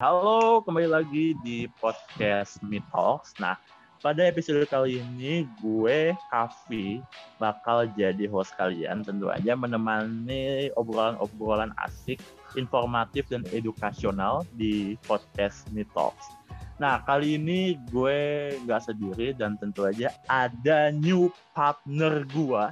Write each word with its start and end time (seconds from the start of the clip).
Halo, 0.00 0.64
kembali 0.64 0.88
lagi 0.88 1.36
di 1.44 1.68
podcast 1.76 2.56
Mitos. 2.64 3.36
Nah, 3.36 3.60
pada 4.00 4.24
episode 4.24 4.64
kali 4.64 4.96
ini 4.96 5.44
gue, 5.60 6.16
Kavi, 6.32 7.04
bakal 7.36 7.84
jadi 7.92 8.24
host 8.32 8.56
kalian. 8.56 9.04
Tentu 9.04 9.28
aja 9.28 9.52
menemani 9.52 10.72
obrolan-obrolan 10.80 11.76
asik, 11.84 12.16
informatif, 12.56 13.28
dan 13.28 13.44
edukasional 13.52 14.48
di 14.56 14.96
podcast 15.04 15.68
Mitos. 15.68 16.16
Nah, 16.80 17.04
kali 17.04 17.36
ini 17.36 17.76
gue 17.92 18.56
nggak 18.64 18.80
sendiri 18.80 19.36
dan 19.36 19.60
tentu 19.60 19.84
aja 19.84 20.16
ada 20.32 20.88
new 20.96 21.28
partner 21.52 22.24
gue 22.32 22.64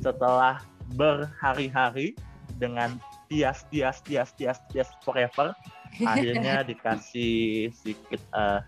setelah 0.00 0.64
berhari-hari 0.96 2.16
dengan 2.56 2.96
tias 3.28 3.68
tias 3.68 4.00
tias 4.00 4.32
tias 4.40 4.56
tias 4.72 4.88
forever 5.04 5.52
akhirnya 6.00 6.64
dikasih 6.70 7.68
sedikit 7.76 8.22
uh, 8.32 8.64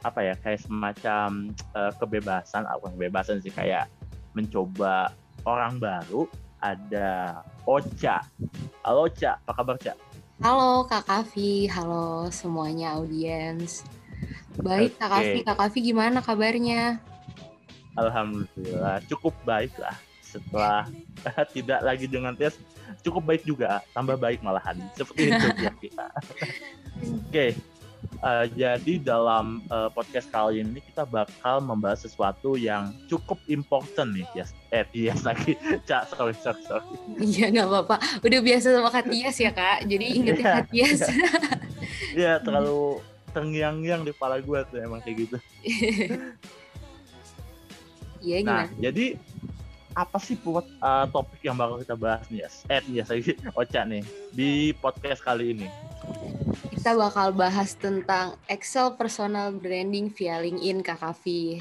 apa 0.00 0.20
ya 0.24 0.34
kayak 0.40 0.64
semacam 0.64 1.52
uh, 1.76 1.92
kebebasan 2.00 2.64
apa 2.64 2.88
kebebasan 2.96 3.38
sih 3.44 3.52
kayak 3.52 3.86
mencoba 4.32 5.12
orang 5.44 5.76
baru 5.76 6.24
ada 6.60 7.40
Ocha. 7.64 8.24
Halo 8.84 9.08
Ocha 9.08 9.36
apa 9.44 9.52
kabar 9.52 9.76
Ocha? 9.76 9.94
Halo 10.40 10.88
Kak 10.88 11.04
Kavi. 11.04 11.68
Halo 11.68 12.32
semuanya 12.32 12.96
audiens. 12.96 13.84
Baik 14.60 14.96
okay. 14.96 15.00
Kak 15.00 15.10
Kavi. 15.12 15.38
Kak 15.44 15.56
Kavi 15.60 15.78
gimana 15.84 16.18
kabarnya? 16.24 16.96
Alhamdulillah 17.98 19.04
cukup 19.04 19.36
baik 19.44 19.74
lah 19.76 19.92
setelah 20.30 20.86
tidak 21.54 21.80
lagi 21.82 22.06
dengan 22.06 22.38
tes 22.38 22.54
cukup 23.02 23.34
baik 23.34 23.42
juga 23.42 23.82
tambah 23.90 24.14
baik 24.14 24.44
malahan. 24.46 24.78
Seperti 24.94 25.34
itu 25.34 25.46
ya 25.58 25.72
kita. 25.74 26.06
Oke 27.00 27.26
okay. 27.26 27.50
uh, 28.22 28.46
jadi 28.54 28.94
dalam 29.00 29.64
uh, 29.72 29.88
podcast 29.90 30.28
kali 30.30 30.62
ini 30.62 30.78
kita 30.84 31.02
bakal 31.08 31.64
membahas 31.64 32.04
sesuatu 32.04 32.54
yang 32.54 32.92
cukup 33.08 33.40
important 33.50 34.14
nih 34.14 34.26
yes 34.38 34.54
eh 34.70 34.86
Tias 34.86 35.26
lagi. 35.26 35.58
Cak 35.88 36.14
sorry 36.14 36.36
sorry 36.38 36.62
sorry. 36.62 36.86
Iya 37.18 37.50
nggak 37.50 37.66
apa-apa. 37.66 37.96
Udah 38.22 38.40
biasa 38.40 38.66
sama 38.70 38.88
Kak 38.94 39.10
Tias 39.10 39.36
ya 39.42 39.50
kak. 39.50 39.88
Jadi 39.88 40.06
ingetin 40.14 40.46
Kak 40.46 40.66
Tias. 40.70 41.02
Iya. 42.14 42.42
Terlalu 42.42 43.02
terngiang-ngiang 43.30 44.02
di 44.02 44.10
kepala 44.10 44.42
gue 44.42 44.58
tuh 44.66 44.78
emang 44.82 44.98
kayak 45.02 45.16
gitu. 45.26 45.36
Iya 48.20 48.44
Nah, 48.44 48.68
jadi 48.76 49.16
apa 49.94 50.18
sih 50.22 50.38
buat 50.38 50.66
uh, 50.82 51.06
topik 51.10 51.42
yang 51.42 51.58
bakal 51.58 51.82
kita 51.82 51.96
bahas 51.98 52.22
nih 52.30 52.46
ya? 52.46 52.48
Eh, 52.78 52.82
ya 53.00 53.02
saya 53.02 53.20
Ocha 53.58 53.82
nih 53.82 54.02
di 54.30 54.70
podcast 54.78 55.22
kali 55.22 55.56
ini. 55.58 55.68
Kita 56.70 56.96
bakal 56.96 57.34
bahas 57.36 57.76
tentang 57.76 58.38
Excel 58.48 58.96
personal 58.96 59.52
branding 59.52 60.08
via 60.08 60.40
LinkedIn 60.40 60.80
Kak 60.80 61.02
Kavi. 61.02 61.60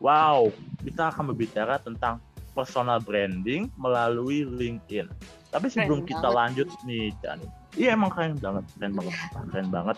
Wow, 0.00 0.50
kita 0.80 1.12
akan 1.12 1.32
berbicara 1.32 1.76
tentang 1.78 2.18
personal 2.56 2.98
branding 2.98 3.70
melalui 3.76 4.42
LinkedIn. 4.48 5.06
Tapi 5.52 5.66
sebelum 5.70 6.02
keren 6.02 6.10
kita 6.10 6.28
banget. 6.28 6.38
lanjut 6.38 6.68
nih, 6.88 7.12
Chan, 7.22 7.38
Iya 7.78 7.94
emang 7.94 8.10
keren 8.10 8.34
banget, 8.34 8.66
keren 8.74 8.98
banget, 8.98 9.14
yeah. 9.14 9.46
keren 9.46 9.68
banget. 9.70 9.96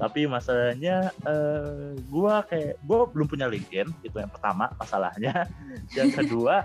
Tapi 0.00 0.20
masalahnya, 0.24 0.96
uh, 1.28 1.92
gue 1.92 2.34
kayak 2.48 2.80
gue 2.80 2.98
belum 3.12 3.26
punya 3.28 3.44
LinkedIn 3.44 3.92
itu 4.00 4.16
yang 4.16 4.32
pertama 4.32 4.72
masalahnya. 4.80 5.44
Yang 5.98 6.24
kedua, 6.24 6.64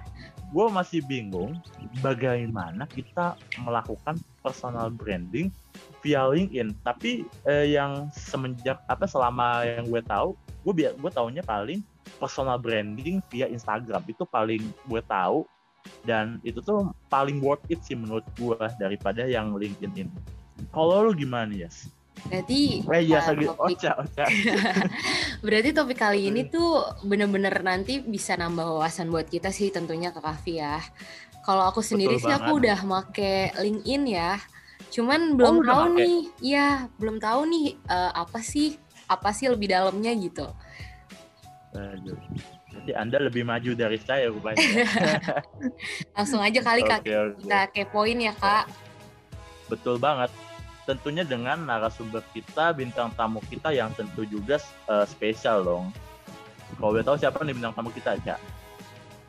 gue 0.55 0.67
masih 0.71 1.03
bingung 1.03 1.59
bagaimana 1.99 2.87
kita 2.87 3.35
melakukan 3.67 4.15
personal 4.39 4.87
branding 4.95 5.51
via 5.99 6.23
LinkedIn. 6.23 6.71
Tapi 6.87 7.27
uh, 7.43 7.67
yang 7.67 8.07
semenjak 8.15 8.79
apa 8.87 9.03
selama 9.11 9.67
yang 9.67 9.91
gue 9.91 9.99
tahu, 10.07 10.39
gue 10.63 10.73
biar 10.73 10.95
gue 10.95 11.11
taunya 11.11 11.43
paling 11.43 11.83
personal 12.15 12.55
branding 12.55 13.19
via 13.27 13.51
Instagram 13.51 14.07
itu 14.07 14.23
paling 14.23 14.63
gue 14.87 15.01
tahu 15.03 15.43
dan 16.07 16.41
itu 16.41 16.61
tuh 16.63 16.93
paling 17.11 17.41
worth 17.43 17.61
it 17.69 17.81
sih 17.83 17.93
menurut 17.97 18.25
gue 18.39 18.57
daripada 18.79 19.25
yang 19.25 19.53
LinkedIn 19.53 19.93
ini. 20.07 20.17
Kalau 20.71 21.07
lu 21.07 21.13
gimana 21.15 21.51
ya? 21.51 21.69
Berarti 22.25 22.81
eh, 22.81 23.01
iya, 23.05 23.21
uh, 23.21 23.35
topik... 23.35 23.49
oca, 23.59 23.91
oca. 24.01 24.25
Berarti 25.45 25.69
topik 25.75 25.97
kali 25.99 26.31
ini 26.33 26.47
tuh 26.49 26.81
bener-bener 27.05 27.53
nanti 27.61 28.01
bisa 28.01 28.33
nambah 28.33 28.65
wawasan 28.65 29.13
buat 29.13 29.29
kita 29.29 29.53
sih 29.53 29.69
tentunya 29.69 30.09
ke 30.09 30.19
Kavi 30.23 30.53
ya. 30.57 30.81
Kalau 31.45 31.69
aku 31.69 31.85
sendiri 31.85 32.17
Betul 32.17 32.25
sih 32.25 32.33
banget. 32.33 32.47
aku 32.47 32.51
udah 32.57 32.79
make 32.87 33.33
LinkedIn 33.61 34.03
ya. 34.09 34.31
Cuman 34.89 35.37
belum 35.37 35.61
oh, 35.61 35.65
tahu 35.67 35.85
nih, 36.01 36.17
iya 36.41 36.89
belum 36.97 37.21
tahu 37.21 37.45
nih 37.51 37.67
uh, 37.91 38.11
apa 38.25 38.41
sih 38.41 38.79
apa 39.05 39.29
sih 39.29 39.45
lebih 39.45 39.69
dalamnya 39.69 40.09
gitu. 40.17 40.49
Aduh. 41.77 42.17
Jadi 42.75 42.91
Anda 42.91 43.17
lebih 43.23 43.47
maju 43.47 43.71
dari 43.77 44.01
saya 44.01 44.33
rupanya. 44.33 44.59
Langsung 46.17 46.43
aja 46.43 46.59
kali 46.59 46.83
okay, 46.83 46.91
Kak 46.91 46.99
okay. 47.05 47.15
kita 47.39 47.59
kepoin 47.71 48.19
ya 48.19 48.33
Kak. 48.35 48.84
Betul 49.67 49.97
banget 49.97 50.29
tentunya 50.85 51.25
dengan 51.25 51.65
narasumber 51.65 52.21
kita, 52.31 52.71
bintang 52.71 53.09
tamu 53.17 53.41
kita 53.49 53.73
yang 53.73 53.89
tentu 53.97 54.21
juga 54.23 54.61
uh, 54.85 55.03
spesial 55.03 55.65
dong. 55.65 55.89
Kalau 56.77 56.93
boleh 56.93 57.05
tahu 57.05 57.17
siapa 57.17 57.41
nih 57.41 57.57
bintang 57.57 57.73
tamu 57.73 57.89
kita, 57.89 58.17
Cak? 58.21 58.39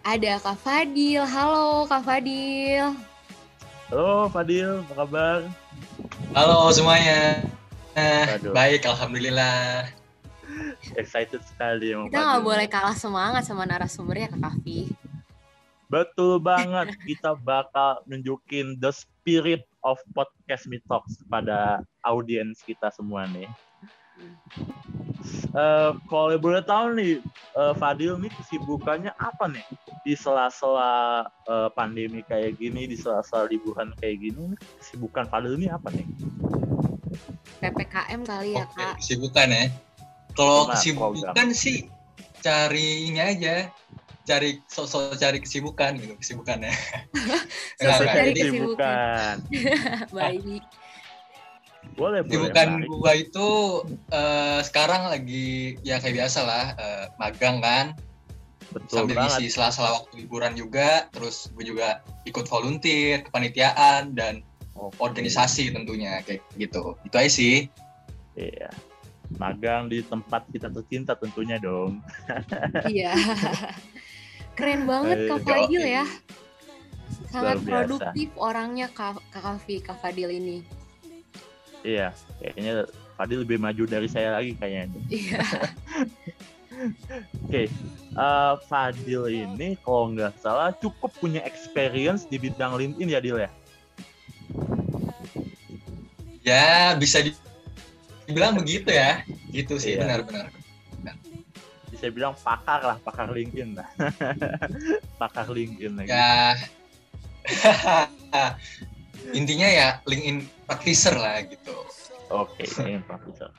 Ada 0.05 0.39
Kak 0.39 0.57
Fadil. 0.61 1.25
Halo 1.25 1.89
Kak 1.89 2.05
Fadil. 2.05 2.95
Halo 3.89 4.29
Fadil, 4.31 4.85
apa 4.85 4.95
kabar? 5.03 5.39
Halo 6.37 6.71
semuanya. 6.71 7.43
Aduh. 7.97 8.53
Baik, 8.53 8.85
Alhamdulillah. 8.85 9.89
Excited 10.95 11.41
sekali. 11.43 11.97
Kita 11.97 12.21
nggak 12.21 12.45
boleh 12.45 12.67
kalah 12.69 12.95
semangat 12.95 13.49
sama 13.49 13.65
narasumbernya 13.65 14.31
Kak 14.37 14.41
Kavi. 14.45 14.93
Betul 15.89 16.39
banget. 16.43 16.93
Kita 17.03 17.39
bakal 17.39 18.05
nunjukin 18.05 18.77
the 18.79 18.93
spirit 18.93 19.65
of 19.87 20.03
podcast 20.11 20.67
Me 20.67 20.83
Talks 20.91 21.23
pada 21.31 21.87
audiens 22.03 22.59
kita 22.67 22.91
semua 22.91 23.31
nih. 23.31 23.47
Uh, 25.57 25.95
kalau 26.11 26.35
boleh 26.41 26.65
tahu 26.65 26.99
nih, 26.99 27.23
uh, 27.55 27.73
Fadil 27.77 28.19
nih 28.19 28.33
kesibukannya 28.35 29.13
apa 29.17 29.47
nih 29.49 29.65
di 30.03 30.19
sela-sela 30.19 31.25
uh, 31.49 31.69
pandemi 31.73 32.21
kayak 32.27 32.59
gini, 32.59 32.91
di 32.91 32.97
sela-sela 32.99 33.47
liburan 33.47 33.95
kayak 34.03 34.21
gini, 34.21 34.57
kesibukan 34.83 35.31
Fadil 35.31 35.55
ini 35.57 35.71
apa 35.71 35.89
nih? 35.95 36.07
PPKM 37.63 38.21
kali 38.27 38.59
ya 38.59 38.65
Oke, 38.67 38.75
kak. 38.77 38.95
Kesibukan 39.01 39.49
ya. 39.49 39.65
Kalau 40.37 40.69
kesibukan 40.69 41.49
sih 41.57 41.89
cari 42.45 43.09
ini 43.09 43.21
aja, 43.21 43.73
cari 44.27 44.51
sosok 44.67 45.15
cari 45.17 45.39
kesibukan 45.39 45.95
gitu 46.03 46.15
kesibukan 46.19 46.67
ya 46.67 46.75
sosok 47.81 48.07
cari 48.11 48.31
jadi, 48.35 48.41
kesibukan. 48.51 49.35
Baik 50.17 50.63
boleh 51.97 52.21
kesibukan 52.27 52.69
boleh, 52.83 52.99
gua 53.01 53.13
itu 53.17 53.49
uh, 54.13 54.61
sekarang 54.67 55.09
lagi 55.09 55.79
ya 55.87 56.03
kayak 56.03 56.27
biasa 56.27 56.41
lah 56.45 56.65
uh, 56.77 57.05
magang 57.17 57.63
kan. 57.63 57.95
Betul 58.75 59.09
sambil 59.09 59.25
banget. 59.25 59.47
isi 59.47 59.57
sela-sela 59.57 59.95
waktu 60.03 60.27
liburan 60.27 60.53
juga 60.53 61.09
terus 61.15 61.49
gue 61.55 61.65
juga 61.65 62.05
ikut 62.29 62.45
volunteer 62.51 63.25
kepanitiaan 63.25 64.13
dan 64.13 64.45
okay. 64.77 64.99
organisasi 65.01 65.73
tentunya 65.73 66.21
kayak 66.27 66.45
gitu. 66.61 66.99
Itu 67.07 67.15
aja 67.17 67.31
sih. 67.31 67.71
Iya. 68.37 68.69
Magang 69.41 69.89
di 69.89 70.05
tempat 70.05 70.45
kita 70.53 70.69
tercinta 70.69 71.17
tentunya 71.17 71.57
dong. 71.57 72.05
Iya 72.85 73.17
Keren 74.57 74.89
banget 74.89 75.29
Kak 75.29 75.41
Fadil 75.45 75.85
ya. 75.85 76.05
Sangat 77.29 77.61
produktif 77.61 78.29
orangnya 78.41 78.89
Kak, 78.89 79.21
Kavi, 79.29 79.85
Kak 79.85 80.01
Fadil 80.01 80.33
ini. 80.33 80.65
Iya, 81.85 82.17
kayaknya 82.41 82.89
Fadil 83.21 83.45
lebih 83.45 83.61
maju 83.61 83.85
dari 83.85 84.09
saya 84.09 84.41
lagi 84.41 84.57
kayaknya. 84.57 85.01
Iya. 85.13 85.45
Oke, 86.77 86.93
okay. 87.49 87.67
uh, 88.17 88.21
eh, 88.21 88.55
Fadil 88.69 89.23
ini 89.29 89.81
kalau 89.81 90.13
nggak 90.13 90.37
salah 90.41 90.73
cukup 90.77 91.09
punya 91.21 91.41
experience 91.45 92.29
di 92.29 92.37
bidang 92.37 92.77
LinkedIn 92.77 93.13
ya, 93.13 93.21
Dil 93.21 93.39
ya? 93.41 93.51
Ya, 96.45 96.97
bisa 96.97 97.25
dibilang 98.29 98.57
begitu 98.57 98.93
ya. 98.93 99.21
Gitu 99.53 99.77
sih, 99.81 99.97
benar-benar. 99.97 100.53
Iya 100.53 100.56
bisa 101.97 102.13
bilang 102.13 102.37
pakar 102.37 102.85
lah 102.85 103.01
pakar 103.01 103.33
LinkedIn 103.33 103.73
lah. 103.73 103.89
Pakar 105.23 105.49
LinkedIn 105.49 105.97
lagi. 105.97 106.13
Ya. 106.13 106.53
Intinya 109.39 109.65
ya 109.65 109.89
LinkedIn 110.05 110.45
practitioner 110.69 111.17
lah 111.17 111.37
gitu. 111.49 111.73
Oke 112.29 112.63
okay, 112.63 112.67
LinkedIn 112.69 113.05
practitioner. 113.09 113.57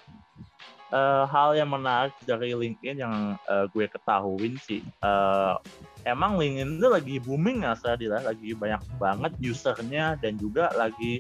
Uh, 0.88 1.28
hal 1.28 1.52
yang 1.58 1.68
menarik 1.68 2.16
dari 2.24 2.54
LinkedIn 2.54 3.04
yang 3.04 3.36
uh, 3.50 3.68
gue 3.76 3.92
ketahuin 3.92 4.56
sih 4.64 4.80
uh, 5.04 5.60
emang 6.08 6.40
LinkedIn 6.40 6.80
itu 6.80 6.88
lagi 6.88 7.16
booming 7.18 7.66
ya 7.66 7.74
Sadila. 7.74 8.22
Lagi 8.22 8.54
banyak 8.54 8.86
banget 9.02 9.34
usernya 9.42 10.14
dan 10.22 10.38
juga 10.38 10.70
lagi 10.78 11.20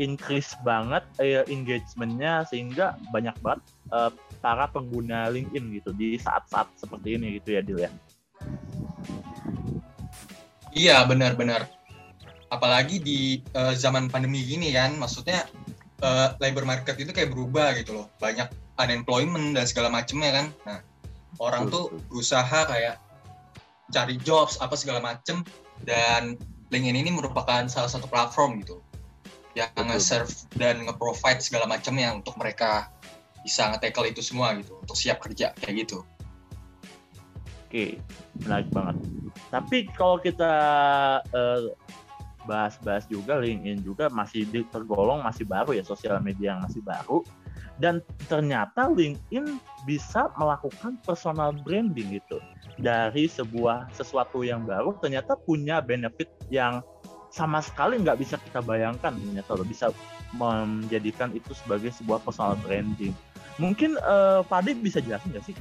increase 0.00 0.56
banget 0.64 1.04
uh, 1.20 1.44
engagementnya 1.50 2.46
sehingga 2.48 2.96
banyak 3.10 3.34
banget 3.44 3.60
uh, 3.92 4.10
para 4.40 4.70
pengguna 4.70 5.28
LinkedIn 5.28 5.80
gitu 5.82 5.90
di 5.92 6.16
saat-saat 6.16 6.72
seperti 6.78 7.20
ini 7.20 7.40
gitu 7.40 7.58
ya 7.58 7.60
Dil 7.60 7.80
ya. 7.84 7.90
Iya 10.70 10.96
benar-benar. 11.04 11.66
Apalagi 12.50 13.02
di 13.02 13.42
uh, 13.54 13.74
zaman 13.74 14.10
pandemi 14.10 14.42
gini 14.42 14.74
kan, 14.74 14.94
maksudnya 14.98 15.46
uh, 16.02 16.34
labor 16.38 16.66
market 16.66 16.98
itu 16.98 17.10
kayak 17.10 17.30
berubah 17.30 17.74
gitu 17.78 17.94
loh. 17.94 18.06
Banyak 18.18 18.50
unemployment 18.78 19.54
dan 19.54 19.66
segala 19.66 19.92
macemnya 19.92 20.30
kan. 20.34 20.46
Nah, 20.66 20.78
orang 21.38 21.68
tuh 21.68 21.92
berusaha 22.10 22.66
kayak 22.66 22.98
cari 23.90 24.16
jobs 24.22 24.56
apa 24.62 24.78
segala 24.78 25.02
macem 25.02 25.42
dan 25.82 26.38
LinkedIn 26.70 27.02
ini 27.02 27.10
merupakan 27.10 27.66
salah 27.66 27.90
satu 27.90 28.06
platform 28.06 28.62
gitu 28.62 28.78
yang 29.58 29.70
nge-serve 29.74 30.30
dan 30.54 30.86
nge-provide 30.86 31.42
segala 31.42 31.66
macamnya 31.66 32.14
untuk 32.14 32.38
mereka 32.38 32.90
bisa 33.42 33.72
nge-tackle 33.72 34.10
itu 34.10 34.22
semua 34.22 34.54
gitu 34.58 34.78
untuk 34.78 34.96
siap 34.96 35.18
kerja 35.18 35.50
kayak 35.58 35.86
gitu. 35.88 36.06
Oke, 37.70 38.02
menarik 38.42 38.66
banget. 38.74 38.96
Tapi 39.50 39.86
kalau 39.94 40.18
kita 40.18 40.52
uh, 41.22 41.70
bahas-bahas 42.44 43.06
juga 43.06 43.38
LinkedIn 43.38 43.84
juga 43.84 44.08
masih 44.10 44.48
tergolong 44.74 45.22
masih 45.22 45.44
baru 45.44 45.76
ya 45.76 45.84
sosial 45.84 46.18
media 46.18 46.56
yang 46.56 46.62
masih 46.64 46.82
baru 46.82 47.22
dan 47.80 48.04
ternyata 48.28 48.92
LinkedIn 48.92 49.60
bisa 49.88 50.28
melakukan 50.36 51.00
personal 51.04 51.54
branding 51.64 52.20
gitu 52.20 52.42
dari 52.80 53.28
sebuah 53.28 53.92
sesuatu 53.92 54.44
yang 54.44 54.64
baru 54.64 54.96
ternyata 55.00 55.36
punya 55.36 55.80
benefit 55.80 56.28
yang 56.52 56.84
sama 57.30 57.62
sekali 57.62 58.02
nggak 58.02 58.18
bisa 58.18 58.36
kita 58.42 58.58
bayangkan 58.60 59.14
ternyata 59.14 59.54
lo 59.54 59.62
bisa 59.62 59.94
menjadikan 60.34 61.30
itu 61.34 61.54
sebagai 61.54 61.94
sebuah 61.94 62.22
personal 62.22 62.58
branding. 62.62 63.14
Mungkin 63.58 63.98
uh, 64.02 64.42
Pak 64.46 64.66
Ade 64.66 64.78
bisa 64.78 64.98
jelasin 64.98 65.30
nggak 65.34 65.46
sih? 65.46 65.54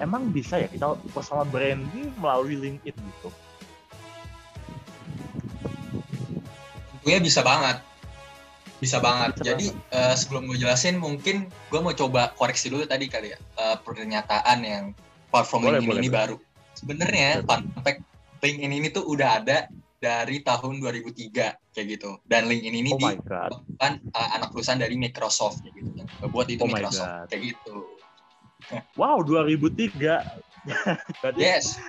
Emang 0.00 0.28
bisa 0.32 0.60
ya 0.60 0.68
kita 0.68 0.96
personal 1.12 1.48
branding 1.48 2.12
melalui 2.20 2.56
LinkedIn 2.60 2.96
gitu? 2.96 3.28
Tentunya 7.00 7.20
bisa 7.20 7.40
banget. 7.44 7.80
Bisa 8.80 9.00
banget. 9.00 9.36
Bisa 9.38 9.44
Jadi 9.54 9.66
banget. 9.72 9.96
Uh, 9.96 10.14
sebelum 10.16 10.42
gue 10.48 10.58
jelasin 10.60 10.96
mungkin 11.00 11.48
gue 11.72 11.80
mau 11.80 11.92
coba 11.96 12.32
koreksi 12.36 12.68
dulu 12.68 12.84
tadi 12.84 13.08
kali 13.08 13.32
ya 13.32 13.38
uh, 13.60 13.76
pernyataan 13.80 14.58
yang 14.64 14.84
platform 15.32 15.68
boleh, 15.68 15.80
LinkedIn 15.80 15.88
boleh, 15.88 16.00
ini 16.00 16.08
boleh. 16.10 16.20
baru. 16.20 16.36
Sebenarnya 16.74 17.28
fun 17.44 17.70
fact 17.80 18.00
LinkedIn 18.44 18.72
ini 18.72 18.88
tuh 18.92 19.04
udah 19.08 19.40
ada 19.40 19.70
dari 20.04 20.44
tahun 20.44 20.84
2003 20.84 21.32
kayak 21.72 21.86
gitu. 21.88 22.20
Dan 22.28 22.52
LinkedIn 22.52 22.76
ini 22.76 22.90
oh 22.92 23.00
di 23.00 23.16
kan 23.80 23.96
uh, 24.12 24.28
anak 24.36 24.52
perusahaan 24.52 24.76
dari 24.76 25.00
Microsoft 25.00 25.64
kayak 25.64 25.80
gitu. 25.80 26.04
Buat 26.28 26.52
itu 26.52 26.60
oh 26.60 26.68
Microsoft 26.68 27.32
kayak 27.32 27.56
gitu. 27.56 27.88
Wow, 29.00 29.24
2003. 29.24 29.96
yes. 31.40 31.80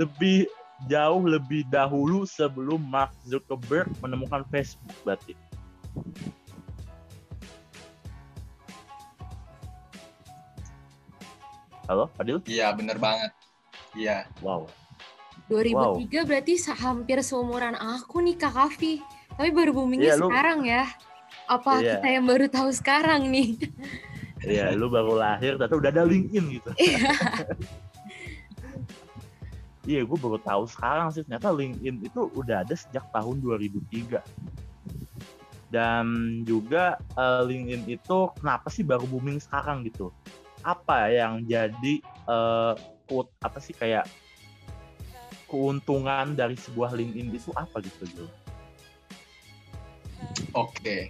lebih 0.00 0.48
jauh 0.88 1.24
lebih 1.24 1.64
dahulu 1.68 2.28
sebelum 2.28 2.80
Mark 2.84 3.12
Zuckerberg 3.24 3.88
menemukan 4.04 4.44
Facebook 4.52 4.96
berarti. 5.04 5.32
Halo, 11.88 12.12
Adil? 12.20 12.44
Iya, 12.44 12.68
bener 12.76 13.00
banget. 13.00 13.32
Iya. 13.96 14.28
Wow. 14.44 14.68
2003 15.46 15.70
wow. 15.70 16.24
berarti 16.26 16.54
hampir 16.74 17.18
seumuran 17.22 17.78
aku 17.78 18.20
nih 18.20 18.36
Kak 18.36 18.52
Kavi. 18.52 19.00
Tapi 19.38 19.50
baru 19.54 19.70
boomingnya 19.70 20.18
yeah, 20.18 20.20
sekarang 20.20 20.58
ya. 20.66 20.84
Apa 21.46 21.78
yeah. 21.78 21.96
kita 21.96 22.08
yang 22.18 22.24
baru 22.26 22.46
tahu 22.50 22.70
sekarang 22.74 23.30
nih? 23.30 23.54
Iya, 24.38 24.70
lu 24.78 24.86
baru 24.86 25.18
lahir 25.18 25.58
tapi 25.58 25.74
udah 25.82 25.90
ada 25.90 26.06
LinkedIn 26.06 26.62
gitu. 26.62 26.70
Iya, 26.78 27.10
yeah, 29.98 30.02
gue 30.06 30.18
baru 30.18 30.38
tahu 30.38 30.62
sekarang 30.70 31.10
sih 31.10 31.26
ternyata 31.26 31.50
LinkedIn 31.50 32.06
itu 32.06 32.30
udah 32.38 32.62
ada 32.62 32.74
sejak 32.78 33.02
tahun 33.10 33.42
2003. 33.42 34.22
Dan 35.74 36.06
juga 36.46 37.02
uh, 37.18 37.42
LinkedIn 37.42 37.98
itu 37.98 38.18
kenapa 38.38 38.70
sih 38.70 38.86
baru 38.86 39.04
booming 39.10 39.42
sekarang 39.42 39.82
gitu? 39.90 40.14
Apa 40.62 41.10
yang 41.10 41.42
jadi 41.42 41.98
uh, 42.30 42.78
quote 43.10 43.34
apa 43.42 43.58
sih 43.58 43.74
kayak 43.74 44.06
keuntungan 45.48 46.36
dari 46.36 46.54
sebuah 46.54 46.92
LinkedIn 46.94 47.32
itu 47.32 47.50
apa 47.56 47.80
gitu 47.80 48.04
Jo? 48.12 48.26
Oke, 50.52 50.52
okay. 50.52 51.02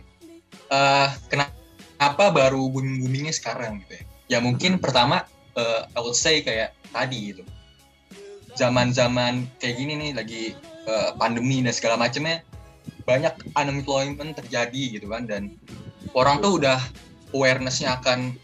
uh, 0.70 1.10
kenapa 1.26 2.30
baru 2.30 2.70
booming 2.70 3.02
boomingnya 3.02 3.34
sekarang 3.34 3.82
gitu 3.84 3.98
ya? 3.98 4.04
Ya 4.28 4.38
mungkin 4.44 4.78
pertama 4.78 5.24
uh, 5.56 5.88
I 5.92 6.00
would 6.00 6.14
say 6.14 6.44
kayak 6.44 6.76
tadi 6.92 7.32
gitu, 7.32 7.42
zaman-zaman 8.54 9.48
kayak 9.58 9.74
gini 9.80 9.92
nih 9.96 10.12
lagi 10.12 10.42
uh, 10.86 11.16
pandemi 11.16 11.64
dan 11.64 11.72
segala 11.72 11.96
macamnya 11.96 12.44
banyak 13.08 13.32
unemployment 13.56 14.36
terjadi 14.36 15.00
gitu 15.00 15.08
kan 15.08 15.24
dan 15.24 15.56
orang 16.12 16.44
tuh 16.44 16.60
udah 16.60 16.76
awarenessnya 17.32 17.96
akan 18.00 18.36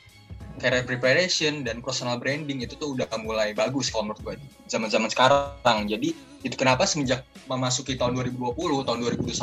career 0.62 0.86
preparation 0.86 1.66
dan 1.66 1.82
personal 1.82 2.18
branding 2.18 2.62
itu 2.62 2.78
tuh 2.78 2.94
udah 2.94 3.10
mulai 3.20 3.50
bagus 3.56 3.90
kalau 3.90 4.10
menurut 4.10 4.20
gue 4.22 4.34
zaman-zaman 4.70 5.10
sekarang. 5.10 5.86
Jadi 5.90 6.14
itu 6.44 6.54
kenapa 6.54 6.84
semenjak 6.86 7.24
memasuki 7.50 7.96
tahun 7.98 8.14
2020, 8.14 8.86
tahun 8.86 8.98
2021 9.24 9.34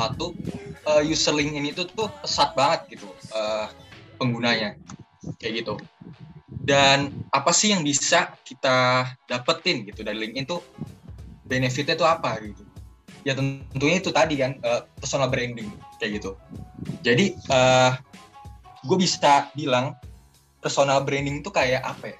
uh, 0.88 1.02
user 1.04 1.34
LinkedIn 1.36 1.74
itu 1.74 1.84
tuh 1.92 2.08
pesat 2.22 2.54
banget 2.54 2.98
gitu 2.98 3.10
uh, 3.36 3.68
penggunanya 4.22 4.78
kayak 5.42 5.66
gitu. 5.66 5.75
Dan 6.62 7.10
apa 7.34 7.52
sih 7.52 7.74
yang 7.74 7.81
bisa 7.81 8.38
kita 8.46 9.10
dapetin 9.25 9.84
gitu 9.88 10.06
dari 10.06 10.30
LinkedIn 10.30 10.46
tuh 10.46 10.62
benefitnya 11.50 11.98
tuh 11.98 12.08
apa 12.08 12.38
gitu? 12.40 12.63
Ya 13.22 13.38
tentunya 13.38 14.02
itu 14.02 14.10
tadi 14.10 14.40
kan 14.40 14.58
uh, 14.66 14.86
personal 14.98 15.30
branding 15.30 15.69
kayak 15.98 16.22
gitu. 16.22 16.38
Jadi 17.02 17.38
uh, 17.50 17.98
gue 18.86 18.98
bisa 18.98 19.50
bilang 19.54 19.94
personal 20.62 21.02
branding 21.02 21.42
itu 21.42 21.50
kayak 21.50 21.81
apa 21.84 22.16
ya? 22.16 22.19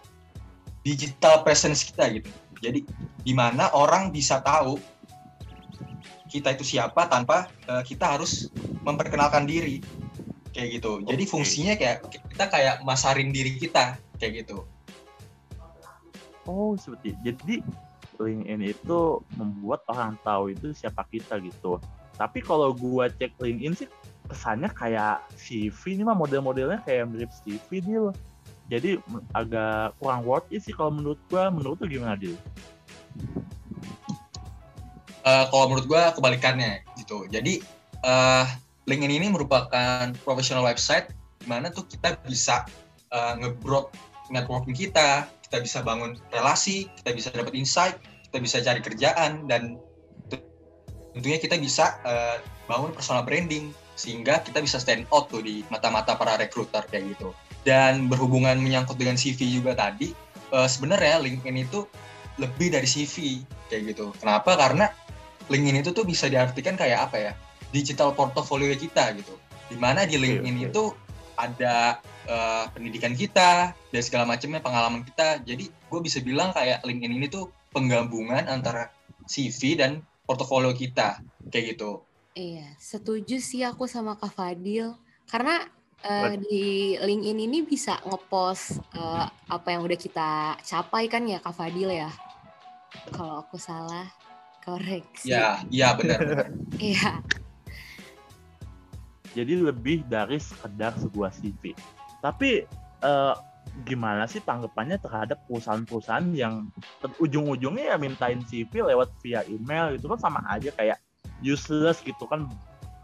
Digital 0.82 1.46
presence 1.46 1.86
kita 1.86 2.10
gitu. 2.10 2.30
Jadi 2.62 2.84
di 3.22 3.34
mana 3.38 3.70
orang 3.74 4.10
bisa 4.10 4.42
tahu 4.42 4.82
kita 6.30 6.58
itu 6.58 6.78
siapa 6.78 7.06
tanpa 7.06 7.52
uh, 7.70 7.86
kita 7.86 8.18
harus 8.18 8.50
memperkenalkan 8.82 9.46
diri 9.46 9.84
kayak 10.52 10.82
gitu. 10.82 11.04
Jadi 11.06 11.24
fungsinya 11.30 11.74
kayak 11.78 11.98
kita 12.10 12.46
kayak 12.50 12.76
masarin 12.82 13.30
diri 13.30 13.56
kita 13.60 14.00
kayak 14.18 14.46
gitu. 14.46 14.66
Oh, 16.50 16.74
seperti 16.80 17.14
jadi 17.22 17.62
LinkedIn 18.22 18.62
itu 18.74 19.22
membuat 19.38 19.82
orang 19.90 20.18
tahu 20.22 20.54
itu 20.54 20.74
siapa 20.74 21.06
kita 21.10 21.42
gitu. 21.42 21.78
Tapi 22.18 22.40
kalau 22.42 22.74
gua 22.74 23.10
cek 23.10 23.38
LinkedIn 23.42 23.86
sih 23.86 23.90
kesannya 24.30 24.70
kayak 24.72 25.26
CV 25.36 26.00
ini 26.00 26.08
mah 26.08 26.16
model-modelnya 26.16 26.80
kayak 26.88 27.12
mirip 27.12 27.32
CV 27.44 27.84
dia 27.84 28.00
loh 28.00 28.16
jadi 28.72 29.04
agak 29.36 30.00
kurang 30.00 30.24
worth 30.24 30.48
it 30.48 30.64
sih 30.64 30.72
kalau 30.72 30.96
menurut 30.96 31.20
gua. 31.28 31.52
Menurut 31.52 31.84
tuh 31.84 31.92
gimana 31.92 32.16
dia 32.16 32.40
uh, 35.26 35.46
kalau 35.50 35.66
menurut 35.72 35.88
gua 35.88 36.14
kebalikannya 36.16 36.82
gitu. 36.98 37.26
Jadi 37.30 37.62
uh, 38.06 38.46
LinkedIn 38.90 39.22
ini 39.22 39.28
merupakan 39.30 40.10
professional 40.26 40.66
website 40.66 41.14
di 41.42 41.48
mana 41.50 41.74
tuh 41.74 41.86
kita 41.90 42.18
bisa 42.26 42.66
uh, 43.14 43.34
nge-broad 43.38 43.90
networking 44.30 44.78
kita 44.78 45.26
kita 45.50 45.58
bisa 45.60 45.84
bangun 45.84 46.16
relasi 46.32 46.88
kita 47.02 47.12
bisa 47.12 47.28
dapat 47.34 47.54
insight 47.58 47.98
kita 48.30 48.38
bisa 48.40 48.58
cari 48.64 48.80
kerjaan 48.80 49.50
dan 49.50 49.76
tentunya 51.12 51.42
kita 51.42 51.60
bisa 51.60 52.00
uh, 52.08 52.40
bangun 52.70 52.94
personal 52.96 53.26
branding 53.28 53.74
sehingga 54.00 54.40
kita 54.40 54.64
bisa 54.64 54.80
stand 54.80 55.04
out 55.12 55.28
tuh 55.28 55.44
di 55.44 55.66
mata-mata 55.68 56.16
para 56.16 56.40
recruiter 56.40 56.86
kayak 56.88 57.18
gitu 57.18 57.36
dan 57.62 58.10
berhubungan 58.10 58.58
menyangkut 58.58 58.98
dengan 58.98 59.18
CV 59.18 59.62
juga 59.62 59.78
tadi 59.78 60.14
uh, 60.52 60.68
sebenarnya 60.68 61.24
LinkedIn 61.24 61.66
itu 61.66 61.88
lebih 62.40 62.72
dari 62.72 62.88
CV 62.88 63.44
kayak 63.72 63.96
gitu. 63.96 64.12
Kenapa? 64.20 64.56
Karena 64.56 64.92
LinkedIn 65.48 65.84
itu 65.84 65.92
tuh 65.96 66.06
bisa 66.08 66.28
diartikan 66.28 66.76
kayak 66.76 67.12
apa 67.12 67.18
ya? 67.18 67.32
Digital 67.72 68.12
portfolio 68.16 68.72
kita 68.76 69.16
gitu. 69.16 69.36
Di 69.72 69.80
mana 69.80 70.04
di 70.04 70.20
LinkedIn 70.20 70.56
okay, 70.60 70.68
okay. 70.68 70.72
itu 70.72 70.84
ada 71.40 71.76
uh, 72.28 72.66
pendidikan 72.76 73.16
kita 73.16 73.72
dan 73.72 74.02
segala 74.04 74.28
macamnya 74.28 74.60
pengalaman 74.60 75.02
kita. 75.08 75.42
Jadi 75.48 75.72
gue 75.72 76.00
bisa 76.04 76.20
bilang 76.20 76.52
kayak 76.52 76.84
LinkedIn 76.84 77.16
ini 77.16 77.28
tuh 77.32 77.50
penggabungan 77.72 78.52
antara 78.52 78.92
CV 79.28 79.80
dan 79.80 80.04
portofolio 80.28 80.76
kita 80.76 81.24
kayak 81.50 81.78
gitu. 81.78 82.04
Iya 82.32 82.76
setuju 82.80 83.44
sih 83.44 83.64
aku 83.64 83.88
sama 83.88 84.16
Kak 84.20 84.36
Fadil. 84.36 84.96
Karena 85.28 85.64
uh, 86.06 86.34
di 86.38 86.96
LinkedIn 86.98 87.40
ini 87.48 87.60
bisa 87.66 87.98
ngepost 88.06 88.82
uh, 88.98 89.26
apa 89.50 89.68
yang 89.74 89.82
udah 89.86 90.00
kita 90.00 90.58
capai 90.62 91.10
kan 91.10 91.26
ya 91.26 91.42
Kak 91.42 91.56
Fadil 91.56 91.90
ya? 91.92 92.12
Kalau 93.16 93.42
aku 93.42 93.56
salah, 93.56 94.10
koreksi. 94.62 95.32
Ya, 95.32 95.62
iya 95.74 95.96
benar. 95.96 96.52
Iya. 96.78 97.24
jadi 99.32 99.54
lebih 99.64 100.04
dari 100.12 100.38
sekedar 100.38 100.96
sebuah 101.00 101.32
CV 101.32 101.72
tapi 102.22 102.68
uh, 103.02 103.34
gimana 103.88 104.28
sih 104.28 104.44
tanggapannya 104.44 105.00
terhadap 105.00 105.40
perusahaan-perusahaan 105.48 106.28
yang 106.36 106.68
ujung-ujungnya 107.18 107.96
ya 107.96 107.98
mintain 107.98 108.44
CV 108.44 108.84
lewat 108.84 109.16
via 109.24 109.48
email 109.48 109.96
gitu 109.96 110.12
kan 110.12 110.20
sama 110.20 110.44
aja 110.52 110.70
kayak 110.76 111.00
useless 111.40 112.04
gitu 112.04 112.28
kan 112.28 112.52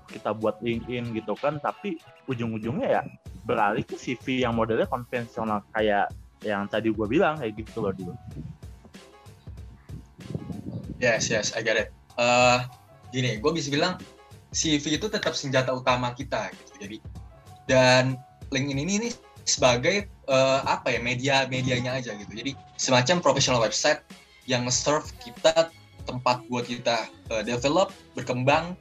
kita 0.09 0.31
buat 0.33 0.59
LinkedIn 0.63 1.13
gitu 1.15 1.35
kan 1.37 1.59
tapi 1.59 1.99
ujung-ujungnya 2.31 2.87
ya 2.99 3.01
beralih 3.47 3.83
ke 3.87 3.95
CV 3.95 4.43
yang 4.43 4.55
modelnya 4.55 4.87
konvensional 4.87 5.63
kayak 5.71 6.11
yang 6.43 6.67
tadi 6.69 6.91
gue 6.91 7.07
bilang 7.07 7.39
kayak 7.39 7.57
gitu 7.59 7.81
loh 7.81 7.93
dulu. 7.95 8.13
Yes, 10.97 11.29
yes, 11.29 11.53
I 11.53 11.61
get 11.61 11.77
it. 11.77 11.89
Uh, 12.17 12.65
gini, 13.13 13.37
gue 13.37 13.51
bisa 13.53 13.69
bilang 13.69 14.01
CV 14.51 14.97
itu 14.97 15.07
tetap 15.07 15.37
senjata 15.37 15.73
utama 15.73 16.13
kita 16.17 16.49
gitu. 16.53 16.73
Jadi 16.81 16.97
dan 17.69 18.17
LinkedIn 18.49 18.79
ini, 18.81 18.93
ini 19.05 19.09
sebagai 19.47 20.11
uh, 20.27 20.65
apa 20.67 20.91
ya 20.91 20.99
media-medianya 20.99 22.01
aja 22.01 22.17
gitu. 22.17 22.31
Jadi 22.33 22.51
semacam 22.75 23.23
professional 23.23 23.61
website 23.63 24.03
yang 24.49 24.67
serve 24.67 25.07
kita 25.23 25.71
tempat 26.07 26.43
buat 26.47 26.65
kita 26.65 27.11
uh, 27.31 27.43
develop, 27.43 27.91
berkembang 28.15 28.75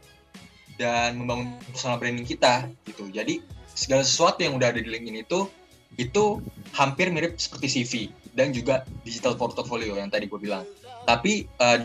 dan 0.76 1.16
membangun 1.21 1.56
personal 1.73 1.97
branding 1.97 2.28
kita 2.28 2.68
gitu. 2.88 3.09
Jadi 3.12 3.40
segala 3.76 4.04
sesuatu 4.04 4.40
yang 4.40 4.56
udah 4.56 4.73
ada 4.73 4.80
di 4.80 4.88
LinkedIn 4.88 5.25
itu 5.25 5.49
itu 5.97 6.45
hampir 6.76 7.09
mirip 7.09 7.40
seperti 7.40 7.66
CV 7.73 7.92
dan 8.37 8.52
juga 8.52 8.85
digital 9.04 9.37
portfolio 9.37 9.97
yang 9.97 10.12
tadi 10.12 10.28
gue 10.28 10.40
bilang. 10.40 10.64
Tapi 11.09 11.49
uh, 11.61 11.80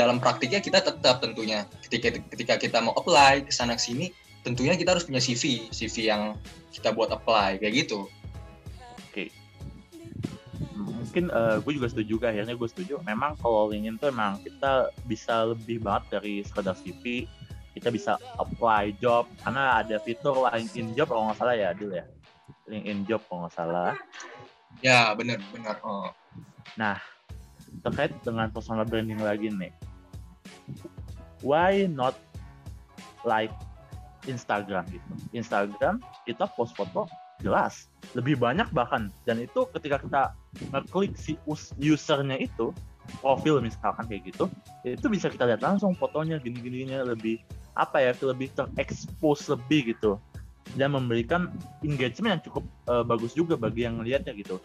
dalam 0.00 0.16
praktiknya 0.16 0.64
kita 0.64 0.80
tetap 0.80 1.20
tentunya 1.20 1.68
ketika 1.84 2.16
ketika 2.32 2.54
kita 2.56 2.78
mau 2.80 2.96
apply 2.96 3.44
ke 3.44 3.52
sana 3.52 3.76
sini 3.76 4.08
tentunya 4.42 4.74
kita 4.74 4.96
harus 4.96 5.06
punya 5.06 5.22
CV, 5.22 5.70
CV 5.70 6.10
yang 6.10 6.34
kita 6.74 6.90
buat 6.90 7.12
apply 7.14 7.62
kayak 7.62 7.86
gitu. 7.86 8.10
Oke. 9.10 9.30
Mungkin 10.74 11.30
uh, 11.30 11.62
gue 11.62 11.72
juga 11.78 11.92
setuju 11.92 12.18
akhirnya 12.26 12.56
gue 12.56 12.68
setuju. 12.68 12.98
Memang 13.06 13.38
kalau 13.38 13.70
LinkedIn 13.70 14.02
tuh 14.02 14.10
emang 14.10 14.42
kita 14.42 14.90
bisa 15.06 15.54
lebih 15.54 15.84
banget 15.84 16.18
dari 16.18 16.42
sekedar 16.42 16.74
CV, 16.74 17.28
kita 17.72 17.88
bisa 17.88 18.20
apply 18.36 18.92
job 19.00 19.28
karena 19.42 19.80
ada 19.80 19.96
fitur 20.00 20.44
LinkedIn 20.48 20.96
job 20.96 21.08
kalau 21.08 21.28
nggak 21.28 21.38
salah 21.40 21.54
ya, 21.56 21.72
Dil 21.72 21.92
ya. 21.92 22.04
LinkedIn 22.68 23.04
Job 23.08 23.20
kalau 23.26 23.46
nggak 23.46 23.54
salah. 23.54 23.92
Ya 24.80 25.12
benar 25.14 25.38
benar. 25.52 25.76
Oh. 25.84 26.10
Nah 26.78 26.98
terkait 27.84 28.12
dengan 28.24 28.52
personal 28.52 28.84
branding 28.84 29.20
lagi 29.20 29.48
nih, 29.48 29.72
why 31.40 31.88
not 31.88 32.16
like 33.26 33.52
Instagram 34.28 34.86
gitu? 34.92 35.12
Instagram 35.36 35.98
kita 36.28 36.46
post 36.54 36.76
foto 36.76 37.08
jelas 37.42 37.90
lebih 38.14 38.38
banyak 38.38 38.70
bahkan 38.70 39.10
dan 39.26 39.42
itu 39.42 39.66
ketika 39.74 39.98
kita 39.98 40.22
ngeklik 40.70 41.18
si 41.18 41.34
usernya 41.82 42.38
itu 42.38 42.70
profil 43.18 43.58
misalkan 43.58 44.06
kayak 44.06 44.30
gitu 44.30 44.46
itu 44.86 45.06
bisa 45.10 45.26
kita 45.26 45.50
lihat 45.50 45.58
langsung 45.58 45.90
fotonya 45.98 46.38
gini-gininya 46.38 47.02
lebih 47.02 47.42
apa 47.72 48.04
ya 48.04 48.12
lebih 48.20 48.52
terekspos 48.52 49.48
lebih 49.48 49.96
gitu 49.96 50.20
dan 50.76 50.92
memberikan 50.96 51.52
engagement 51.84 52.38
yang 52.38 52.42
cukup 52.44 52.64
uh, 52.88 53.04
bagus 53.04 53.36
juga 53.36 53.58
bagi 53.58 53.84
yang 53.84 54.00
melihatnya 54.00 54.32
gitu. 54.36 54.56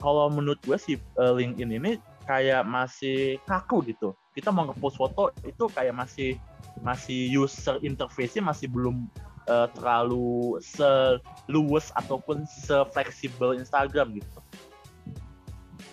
Kalau 0.00 0.28
menurut 0.28 0.60
gue 0.64 0.76
sih 0.76 0.96
uh, 1.16 1.32
LinkedIn 1.32 1.80
ini 1.80 1.92
kayak 2.28 2.68
masih 2.68 3.40
kaku 3.48 3.80
gitu. 3.88 4.12
Kita 4.36 4.52
mau 4.52 4.68
ngepost 4.68 5.00
foto 5.00 5.32
itu 5.46 5.64
kayak 5.72 5.94
masih 5.96 6.36
masih 6.82 7.30
user 7.32 7.80
interface-nya 7.80 8.44
masih 8.44 8.68
belum 8.68 9.08
uh, 9.48 9.70
terlalu 9.72 10.58
seluas 10.60 11.88
ataupun 11.96 12.44
sefleksibel 12.44 13.56
Instagram 13.56 14.20
gitu. 14.20 14.40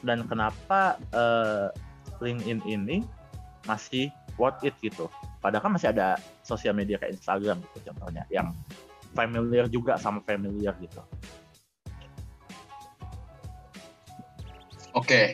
Dan 0.01 0.25
kenapa 0.25 0.97
uh, 1.13 1.69
LinkedIn 2.19 2.59
ini 2.65 3.05
masih 3.69 4.09
worth 4.35 4.65
it 4.65 4.73
gitu. 4.81 5.07
Padahal 5.41 5.65
kan 5.65 5.73
masih 5.73 5.89
ada 5.89 6.21
sosial 6.45 6.77
media 6.77 7.01
kayak 7.01 7.17
Instagram 7.17 7.65
gitu 7.65 7.91
contohnya 7.91 8.23
yang 8.29 8.53
familiar 9.17 9.65
juga 9.67 9.97
sama 9.97 10.21
familiar 10.23 10.77
gitu. 10.79 11.01
Oke, 14.91 15.07
okay. 15.07 15.25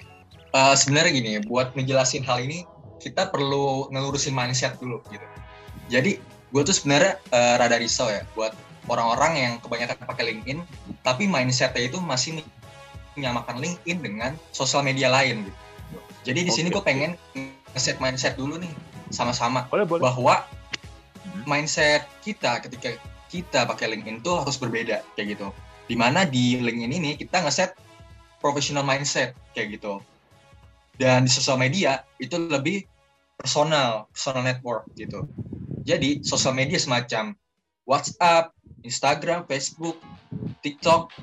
uh, 0.54 0.72
eh, 0.72 0.76
sebenarnya 0.78 1.12
gini, 1.12 1.32
buat 1.44 1.74
ngejelasin 1.74 2.22
hal 2.24 2.46
ini 2.46 2.64
kita 3.02 3.30
perlu 3.30 3.90
ngelurusin 3.90 4.34
mindset 4.34 4.78
dulu 4.78 5.02
gitu. 5.10 5.26
Jadi 5.90 6.22
gue 6.54 6.62
tuh 6.64 6.76
sebenarnya 6.76 7.18
uh, 7.34 7.56
rada 7.60 7.78
risau 7.82 8.08
ya 8.08 8.24
buat 8.38 8.54
orang-orang 8.88 9.34
yang 9.36 9.54
kebanyakan 9.60 9.98
pakai 10.08 10.24
LinkedIn, 10.34 10.62
tapi 11.04 11.26
mindsetnya 11.28 11.90
itu 11.90 12.00
masih 12.00 12.40
menyamakan 13.18 13.58
LinkedIn 13.60 14.00
dengan 14.00 14.32
sosial 14.54 14.86
media 14.86 15.10
lain 15.10 15.50
gitu. 15.50 15.60
Jadi 16.28 16.40
di 16.48 16.52
okay. 16.52 16.58
sini 16.62 16.68
gue 16.70 16.84
pengen 16.84 17.12
ngeset 17.74 17.98
mindset 17.98 18.38
dulu 18.38 18.62
nih 18.62 18.72
sama-sama 19.10 19.68
bahwa 20.00 20.44
hmm. 20.44 21.44
mindset 21.48 22.08
kita 22.24 22.60
ketika 22.64 22.96
kita 23.28 23.68
pakai 23.68 23.92
LinkedIn 23.92 24.24
tuh 24.24 24.44
harus 24.44 24.56
berbeda 24.56 25.04
kayak 25.16 25.38
gitu. 25.38 25.48
Di 25.88 25.96
mana 25.96 26.28
di 26.28 26.60
LinkedIn 26.60 26.94
ini 27.00 27.12
kita 27.16 27.44
ngeset 27.44 27.76
professional 28.40 28.84
mindset 28.84 29.36
kayak 29.56 29.80
gitu. 29.80 30.00
Dan 30.98 31.28
di 31.28 31.32
sosial 31.32 31.60
media 31.62 32.02
itu 32.18 32.36
lebih 32.36 32.88
personal, 33.38 34.10
personal 34.10 34.42
network 34.42 34.90
gitu. 34.98 35.30
Jadi 35.86 36.26
sosial 36.26 36.58
media 36.58 36.82
semacam 36.82 37.38
WhatsApp, 37.88 38.52
Instagram, 38.84 39.48
Facebook, 39.48 40.02
TikTok 40.60 41.14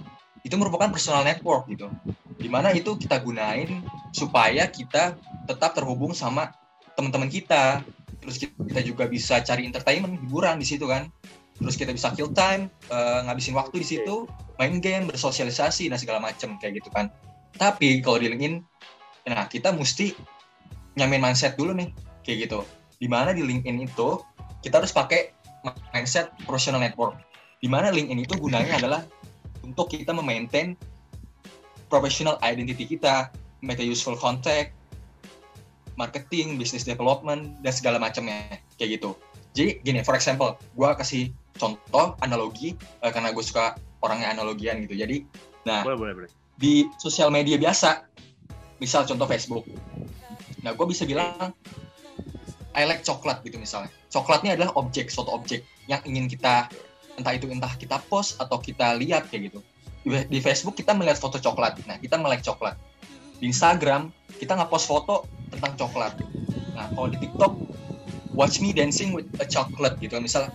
itu 0.45 0.55
merupakan 0.57 0.89
personal 0.89 1.27
network 1.27 1.69
gitu. 1.69 1.91
Di 2.39 2.49
mana 2.49 2.73
itu 2.73 2.97
kita 2.97 3.21
gunain 3.21 3.85
supaya 4.13 4.69
kita 4.69 5.17
tetap 5.45 5.77
terhubung 5.77 6.13
sama 6.17 6.53
teman-teman 6.97 7.31
kita. 7.31 7.83
Terus 8.25 8.41
kita 8.41 8.81
juga 8.81 9.05
bisa 9.05 9.39
cari 9.45 9.69
entertainment, 9.69 10.17
hiburan 10.17 10.57
di 10.57 10.67
situ 10.67 10.89
kan. 10.89 11.11
Terus 11.61 11.79
kita 11.79 11.95
bisa 11.95 12.11
kill 12.17 12.35
time 12.35 12.67
uh, 12.91 13.23
ngabisin 13.29 13.55
waktu 13.55 13.85
di 13.85 13.87
situ 13.87 14.27
main 14.59 14.79
game 14.83 15.07
bersosialisasi 15.11 15.91
dan 15.91 15.99
segala 15.99 16.19
macam 16.19 16.59
kayak 16.59 16.83
gitu 16.83 16.91
kan. 16.91 17.11
Tapi 17.55 18.03
kalau 18.03 18.19
di 18.19 18.31
LinkedIn 18.31 18.63
nah 19.25 19.49
kita 19.49 19.73
mesti 19.73 20.13
nyamin 21.01 21.23
mindset 21.23 21.55
dulu 21.55 21.77
nih 21.77 21.95
kayak 22.27 22.51
gitu. 22.51 22.67
Di 22.99 23.07
mana 23.07 23.31
di 23.31 23.47
LinkedIn 23.47 23.87
itu 23.87 24.19
kita 24.65 24.83
harus 24.83 24.91
pakai 24.91 25.31
mindset 25.95 26.35
professional 26.43 26.83
network. 26.83 27.19
Di 27.63 27.71
mana 27.71 27.95
LinkedIn 27.95 28.27
itu 28.27 28.35
gunanya 28.41 28.81
adalah 28.81 29.01
untuk 29.63 29.95
kita 29.95 30.11
memaintain 30.11 30.75
professional 31.89 32.37
identity 32.43 32.85
kita 32.85 33.31
make 33.63 33.81
a 33.81 33.87
useful 33.87 34.19
contact 34.19 34.77
marketing, 35.95 36.59
business 36.59 36.87
development, 36.87 37.59
dan 37.63 37.73
segala 37.75 37.97
macamnya 37.99 38.61
kayak 38.77 39.01
gitu. 39.01 39.15
Jadi 39.55 39.81
gini, 39.87 40.01
for 40.03 40.19
example, 40.19 40.59
gue 40.75 40.89
kasih 40.99 41.25
contoh 41.55 42.19
analogi 42.23 42.75
uh, 43.07 43.11
karena 43.15 43.31
gue 43.31 43.45
suka 43.45 43.79
orangnya 44.03 44.35
analogian 44.35 44.83
gitu. 44.83 44.99
Jadi, 44.99 45.23
nah 45.63 45.87
boleh, 45.87 45.99
boleh, 45.99 46.15
boleh. 46.25 46.31
di 46.59 46.91
sosial 46.99 47.31
media 47.31 47.55
biasa, 47.55 48.05
misal 48.83 49.07
contoh 49.07 49.25
Facebook. 49.31 49.65
Nah, 50.67 50.75
gue 50.75 50.87
bisa 50.91 51.07
bilang 51.07 51.55
I 52.75 52.83
like 52.91 53.07
coklat 53.07 53.47
gitu 53.47 53.57
misalnya. 53.63 53.89
Coklatnya 54.11 54.59
adalah 54.59 54.75
objek, 54.75 55.09
suatu 55.09 55.31
objek 55.31 55.63
yang 55.87 56.03
ingin 56.03 56.27
kita 56.27 56.67
entah 57.15 57.31
itu 57.31 57.47
entah 57.47 57.71
kita 57.79 58.03
post 58.11 58.43
atau 58.43 58.59
kita 58.59 58.99
lihat 58.99 59.31
kayak 59.31 59.55
gitu. 59.55 59.61
Di, 60.05 60.39
Facebook 60.43 60.77
kita 60.77 60.93
melihat 60.93 61.17
foto 61.17 61.39
coklat. 61.39 61.79
Nah, 61.87 61.97
kita 62.03 62.19
melek 62.19 62.43
coklat. 62.43 62.75
Di 63.39 63.47
Instagram 63.47 64.11
kita 64.37 64.59
nggak 64.59 64.69
post 64.69 64.91
foto 64.91 65.25
tentang 65.55 65.75
coklat. 65.79 66.13
Nah, 66.75 66.91
kalau 66.93 67.09
di 67.11 67.19
TikTok 67.23 67.53
watch 68.35 68.59
me 68.59 68.75
dancing 68.75 69.15
with 69.15 69.27
a 69.39 69.47
chocolate 69.47 69.97
gitu. 70.03 70.19
Misalnya 70.19 70.53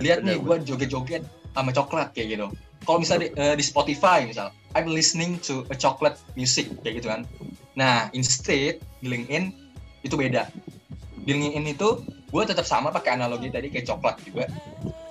lihat 0.00 0.22
nih 0.22 0.36
gue 0.40 0.56
joget-joget 0.62 1.24
sama 1.56 1.72
coklat 1.72 2.12
kayak 2.12 2.36
gitu. 2.36 2.46
Kalau 2.84 2.98
misalnya 3.02 3.26
di, 3.26 3.28
uh, 3.40 3.54
di 3.56 3.64
Spotify 3.64 4.22
misal 4.28 4.52
I'm 4.76 4.92
listening 4.92 5.40
to 5.48 5.64
a 5.72 5.76
chocolate 5.76 6.20
music 6.36 6.68
kayak 6.84 7.02
gitu 7.02 7.08
kan. 7.08 7.24
Nah 7.74 8.12
instead 8.12 8.78
di 9.00 9.06
LinkedIn 9.08 9.50
itu 10.04 10.14
beda. 10.14 10.52
Di 11.24 11.32
LinkedIn 11.32 11.66
itu 11.72 12.04
gue 12.28 12.42
tetap 12.44 12.68
sama 12.68 12.92
pakai 12.92 13.16
analogi 13.16 13.48
tadi 13.48 13.72
kayak 13.72 13.88
coklat 13.88 14.20
juga. 14.22 14.44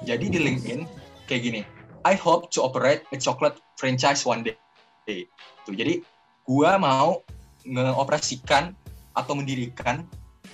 Jadi 0.06 0.30
di 0.30 0.39
LinkedIn 0.39 0.86
kayak 1.25 1.42
gini 1.42 1.62
I 2.06 2.13
hope 2.13 2.54
to 2.54 2.62
operate 2.62 3.01
a 3.10 3.18
chocolate 3.18 3.58
franchise 3.82 4.22
one 4.22 4.46
day. 4.46 5.25
Tuh 5.65 5.74
jadi 5.74 6.06
gue 6.46 6.72
mau 6.77 7.25
ngeoperasikan 7.66 8.72
atau 9.18 9.34
mendirikan 9.34 10.06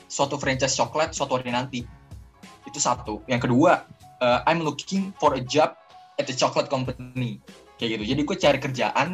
suatu 0.07 0.35
franchise 0.39 0.75
coklat 0.75 1.11
suatu 1.11 1.39
hari 1.39 1.51
nanti. 1.51 1.83
Itu 2.67 2.79
satu. 2.79 3.23
Yang 3.27 3.49
kedua 3.49 3.83
uh, 4.23 4.39
I'm 4.47 4.63
looking 4.63 5.11
for 5.19 5.35
a 5.35 5.43
job 5.43 5.75
at 6.19 6.25
the 6.27 6.35
chocolate 6.35 6.71
company. 6.71 7.41
Kayak 7.79 7.99
gitu. 7.99 8.03
Jadi 8.15 8.21
gue 8.23 8.37
cari 8.37 8.59
kerjaan 8.61 9.09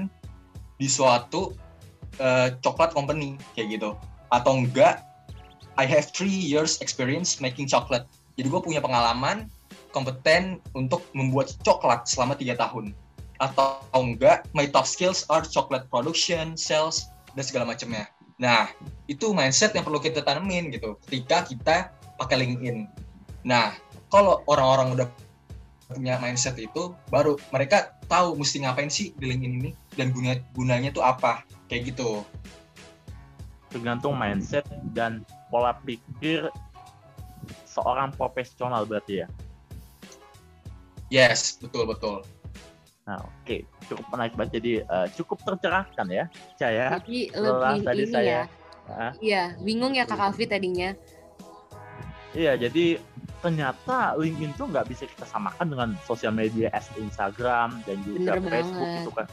di 0.78 0.88
suatu 0.90 1.56
uh, 2.22 2.54
coklat 2.62 2.94
company. 2.94 3.40
Kayak 3.58 3.80
gitu. 3.80 3.90
Atau 4.30 4.62
enggak 4.62 5.02
I 5.78 5.86
have 5.86 6.10
three 6.10 6.34
years 6.34 6.82
experience 6.82 7.38
making 7.38 7.70
chocolate. 7.70 8.06
Jadi 8.38 8.48
gue 8.50 8.62
punya 8.62 8.82
pengalaman 8.82 9.50
kompeten 9.96 10.62
untuk 10.78 11.06
membuat 11.18 11.54
coklat 11.66 12.06
selama 12.06 12.38
tiga 12.38 12.58
tahun. 12.60 12.94
Atau 13.38 13.82
enggak 13.94 14.46
my 14.58 14.66
top 14.70 14.90
skills 14.90 15.26
are 15.30 15.46
chocolate 15.46 15.86
production, 15.94 16.58
sales 16.58 17.10
dan 17.38 17.44
segala 17.46 17.70
macamnya. 17.70 18.10
Nah, 18.42 18.74
itu 19.06 19.30
mindset 19.30 19.78
yang 19.78 19.86
perlu 19.86 20.02
kita 20.02 20.26
tanemin 20.26 20.74
gitu 20.74 20.98
ketika 21.06 21.46
kita 21.46 21.76
pakai 22.18 22.42
LinkedIn. 22.42 22.90
Nah, 23.46 23.78
kalau 24.10 24.42
orang-orang 24.50 24.98
udah 24.98 25.08
punya 25.94 26.18
mindset 26.18 26.58
itu, 26.58 26.98
baru 27.14 27.38
mereka 27.54 27.94
tahu 28.10 28.34
mesti 28.34 28.66
ngapain 28.66 28.90
sih 28.90 29.14
di 29.22 29.30
LinkedIn 29.30 29.54
ini 29.62 29.72
dan 29.94 30.10
guna 30.10 30.34
gunanya 30.58 30.90
tuh 30.90 31.06
apa, 31.06 31.46
kayak 31.70 31.94
gitu. 31.94 32.26
Tergantung 33.70 34.18
mindset 34.18 34.66
dan 34.98 35.22
pola 35.54 35.78
pikir 35.86 36.50
seorang 37.70 38.10
profesional 38.18 38.90
berarti 38.90 39.22
ya. 39.24 39.28
Yes, 41.08 41.62
betul 41.62 41.88
betul. 41.88 42.26
Nah, 43.08 43.24
oke, 43.24 43.32
okay. 43.48 43.64
cukup 43.88 44.06
menarik 44.12 44.36
banget. 44.36 44.52
Jadi 44.60 44.72
uh, 44.84 45.08
cukup 45.16 45.40
tercerahkan 45.48 46.08
ya, 46.12 46.28
Caya. 46.60 47.00
Jadi 47.00 47.32
lebih 47.32 47.80
tadi 47.88 48.04
ini 48.04 48.12
saya, 48.12 48.28
ya. 48.28 48.42
Uh, 48.88 49.12
iya, 49.24 49.44
bingung 49.64 49.96
ya 49.96 50.04
Kak 50.04 50.20
Alfi 50.20 50.44
tadinya. 50.44 50.92
Iya, 52.36 52.60
jadi 52.60 53.00
ternyata 53.40 54.20
LinkedIn 54.20 54.60
tuh 54.60 54.68
nggak 54.68 54.92
bisa 54.92 55.08
kita 55.08 55.24
samakan 55.24 55.72
dengan 55.72 55.90
sosial 56.04 56.36
media 56.36 56.68
as 56.76 56.92
Instagram 57.00 57.80
dan 57.88 57.96
juga 58.04 58.36
Bener 58.36 58.52
Facebook 58.52 58.76
banget. 58.76 59.00
gitu 59.00 59.12
kan. 59.16 59.28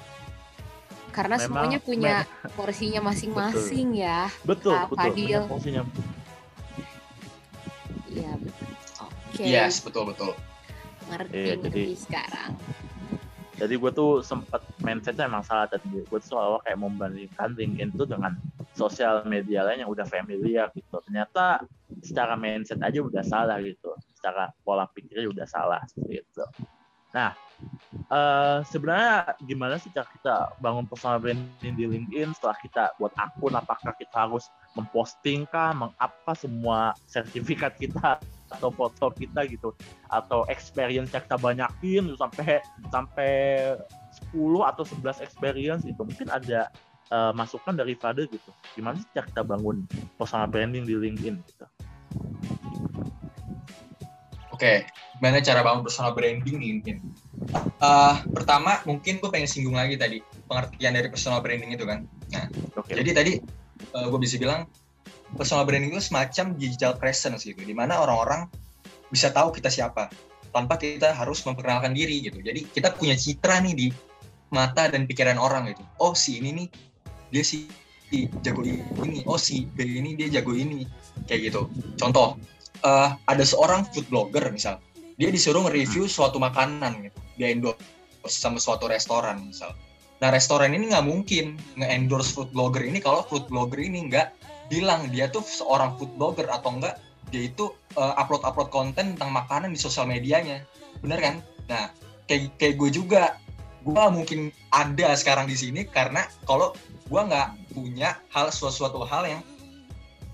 Karena 1.11 1.37
memang, 1.39 1.47
semuanya 1.51 1.79
punya 1.83 2.15
memang, 2.23 2.55
porsinya 2.59 3.01
masing-masing 3.11 3.89
ya. 3.99 4.31
Betul, 4.47 4.79
Kak 4.79 4.87
betul. 4.95 5.03
Fadil. 5.03 5.43
Porsinya. 5.51 5.83
Iya, 8.07 8.33
betul. 8.39 8.71
Oke. 9.03 9.35
Okay. 9.35 9.47
Yes, 9.51 9.83
betul 9.83 10.15
betul. 10.15 10.33
Ngerti, 11.11 11.37
iya, 11.37 11.55
jadi, 11.59 11.83
sekarang 11.99 12.51
jadi 13.65 13.81
gue 13.81 13.91
tuh 13.97 14.21
sempet 14.21 14.61
mindsetnya 14.85 15.25
emang 15.25 15.41
salah 15.41 15.65
tadi. 15.65 16.05
Gue 16.05 16.21
tuh 16.21 16.37
selalu 16.37 16.61
kayak 16.69 16.79
membandingkan 16.79 17.49
LinkedIn 17.57 17.97
tuh 17.97 18.05
dengan 18.05 18.37
sosial 18.77 19.25
media 19.25 19.65
lain 19.65 19.89
yang 19.89 19.91
udah 19.91 20.05
familiar 20.05 20.69
gitu. 20.77 21.01
Ternyata 21.09 21.65
secara 22.05 22.37
mindset 22.37 22.85
aja 22.85 23.01
udah 23.01 23.25
salah 23.25 23.57
gitu. 23.65 23.97
Secara 24.21 24.53
pola 24.61 24.85
pikirnya 24.93 25.33
udah 25.33 25.47
salah 25.49 25.81
seperti 25.89 26.21
itu. 26.21 26.45
Nah 27.17 27.33
uh, 28.13 28.61
sebenarnya 28.69 29.33
gimana 29.41 29.81
sih 29.81 29.89
cara 29.89 30.09
kita 30.13 30.37
bangun 30.61 30.85
personal 30.85 31.17
branding 31.17 31.75
di 31.75 31.85
LinkedIn 31.89 32.37
setelah 32.37 32.57
kita 32.61 32.85
buat 33.01 33.17
akun? 33.17 33.57
Apakah 33.57 33.97
kita 33.97 34.29
harus 34.29 34.45
memposting 34.77 35.49
kah 35.49 35.73
mengapa 35.73 36.37
semua 36.37 36.93
sertifikat 37.09 37.81
kita 37.81 38.21
atau 38.53 38.69
foto 38.69 39.11
kita 39.15 39.49
gitu 39.49 39.73
atau 40.13 40.45
experience 40.53 41.11
yang 41.13 41.25
kita 41.25 41.39
banyakin 41.41 42.13
sampai 42.17 42.61
sampai 42.93 43.31
10 44.33 44.71
atau 44.71 44.85
11 44.85 45.25
experience 45.25 45.83
itu 45.89 46.01
mungkin 46.01 46.29
ada 46.29 46.69
uh, 47.11 47.33
masukan 47.33 47.75
dari 47.75 47.97
Fade 47.97 48.29
gitu 48.29 48.51
gimana 48.77 49.01
sih 49.01 49.09
cara 49.17 49.27
kita 49.27 49.43
bangun 49.43 49.89
personal 50.21 50.47
branding 50.47 50.85
di 50.85 50.95
LinkedIn 50.95 51.41
gitu 51.41 51.67
Oke, 54.55 54.87
gimana 55.19 55.43
cara 55.43 55.67
bangun 55.67 55.83
personal 55.83 56.15
branding 56.15 56.63
di 56.63 56.79
LinkedIn? 56.79 57.03
Uh, 57.83 58.23
pertama, 58.31 58.79
mungkin 58.87 59.19
gue 59.19 59.27
pengen 59.27 59.51
singgung 59.51 59.75
lagi 59.75 59.99
tadi 59.99 60.23
pengertian 60.47 60.95
dari 60.95 61.11
personal 61.11 61.43
branding 61.43 61.75
itu 61.75 61.83
kan. 61.83 62.07
Nah, 62.31 62.47
okay. 62.79 63.03
jadi 63.03 63.11
tadi 63.19 63.33
uh, 63.99 64.07
gue 64.07 64.21
bisa 64.23 64.39
bilang 64.39 64.71
personal 65.35 65.67
branding 65.69 65.93
itu 65.93 66.03
semacam 66.03 66.55
digital 66.57 66.95
presence 66.97 67.45
gitu, 67.45 67.61
di 67.61 67.75
mana 67.75 68.01
orang-orang 68.01 68.49
bisa 69.11 69.31
tahu 69.31 69.55
kita 69.55 69.71
siapa 69.71 70.11
tanpa 70.55 70.79
kita 70.79 71.11
harus 71.11 71.43
memperkenalkan 71.43 71.93
diri 71.93 72.23
gitu. 72.23 72.39
Jadi 72.39 72.67
kita 72.71 72.95
punya 72.95 73.19
citra 73.19 73.59
nih 73.63 73.75
di 73.75 73.87
mata 74.55 74.87
dan 74.87 75.11
pikiran 75.11 75.35
orang 75.35 75.75
gitu. 75.75 75.83
Oh 75.99 76.15
si 76.15 76.39
ini 76.39 76.65
nih 76.65 76.69
dia 77.35 77.43
si 77.43 77.67
jago 78.47 78.63
ini, 78.63 79.27
oh 79.27 79.35
si 79.35 79.67
B 79.67 79.83
ini 79.83 80.15
dia 80.15 80.31
jago 80.31 80.55
ini, 80.55 80.87
kayak 81.27 81.51
gitu. 81.51 81.67
Contoh, 81.99 82.39
uh, 82.87 83.19
ada 83.27 83.43
seorang 83.43 83.83
food 83.91 84.07
blogger 84.07 84.55
misal, 84.55 84.79
dia 85.19 85.35
disuruh 85.35 85.67
nge-review 85.67 86.07
suatu 86.07 86.39
makanan 86.39 87.11
gitu, 87.11 87.19
dia 87.35 87.51
endorse 87.51 87.83
sama 88.31 88.63
suatu 88.63 88.87
restoran 88.87 89.43
misal. 89.43 89.75
Nah 90.23 90.31
restoran 90.31 90.71
ini 90.79 90.95
nggak 90.95 91.07
mungkin 91.11 91.59
nge-endorse 91.75 92.31
food 92.31 92.55
blogger 92.55 92.87
ini 92.87 93.03
kalau 93.03 93.27
food 93.27 93.51
blogger 93.51 93.83
ini 93.83 94.07
nggak 94.07 94.31
bilang 94.73 95.09
dia 95.13 95.29
tuh 95.29 95.45
seorang 95.45 95.97
food 96.01 96.13
blogger 96.17 96.49
atau 96.49 96.75
enggak 96.75 96.97
dia 97.33 97.51
itu 97.51 97.73
uh, 97.99 98.15
upload-upload 98.21 98.71
konten 98.71 99.17
tentang 99.17 99.35
makanan 99.35 99.75
di 99.75 99.81
sosial 99.81 100.07
medianya. 100.07 100.63
Bener 101.01 101.19
kan? 101.19 101.35
Nah 101.67 101.91
kayak 102.31 102.55
kayak 102.61 102.75
gue 102.79 102.91
juga. 102.93 103.37
Gue 103.85 104.01
mungkin 104.09 104.49
ada 104.73 105.13
sekarang 105.13 105.45
di 105.45 105.57
sini 105.59 105.85
karena 105.85 106.25
kalau 106.49 106.73
gue 107.05 107.21
nggak 107.21 107.77
punya 107.77 108.17
hal 108.33 108.49
sesuatu 108.49 109.05
hal 109.05 109.29
yang 109.29 109.43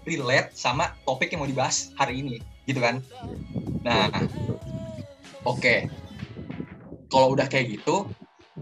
relate 0.07 0.55
sama 0.55 0.95
topik 1.03 1.35
yang 1.35 1.43
mau 1.43 1.51
dibahas 1.51 1.91
hari 1.99 2.23
ini 2.23 2.39
gitu 2.71 2.79
kan? 2.79 3.03
Nah 3.83 4.07
oke. 5.43 5.59
Okay. 5.59 5.81
kalau 7.11 7.35
udah 7.35 7.51
kayak 7.51 7.75
gitu 7.75 8.07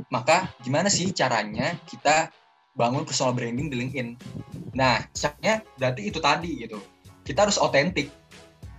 maka 0.08 0.48
gimana 0.64 0.88
sih 0.88 1.12
caranya 1.12 1.76
kita 1.84 2.32
bangun 2.78 3.02
personal 3.02 3.34
branding 3.34 3.66
di 3.66 3.76
LinkedIn. 3.82 4.08
Nah, 4.78 5.02
caranya 5.10 5.66
berarti 5.74 6.02
itu 6.06 6.22
tadi 6.22 6.62
gitu. 6.62 6.78
Kita 7.26 7.50
harus 7.50 7.58
otentik 7.58 8.14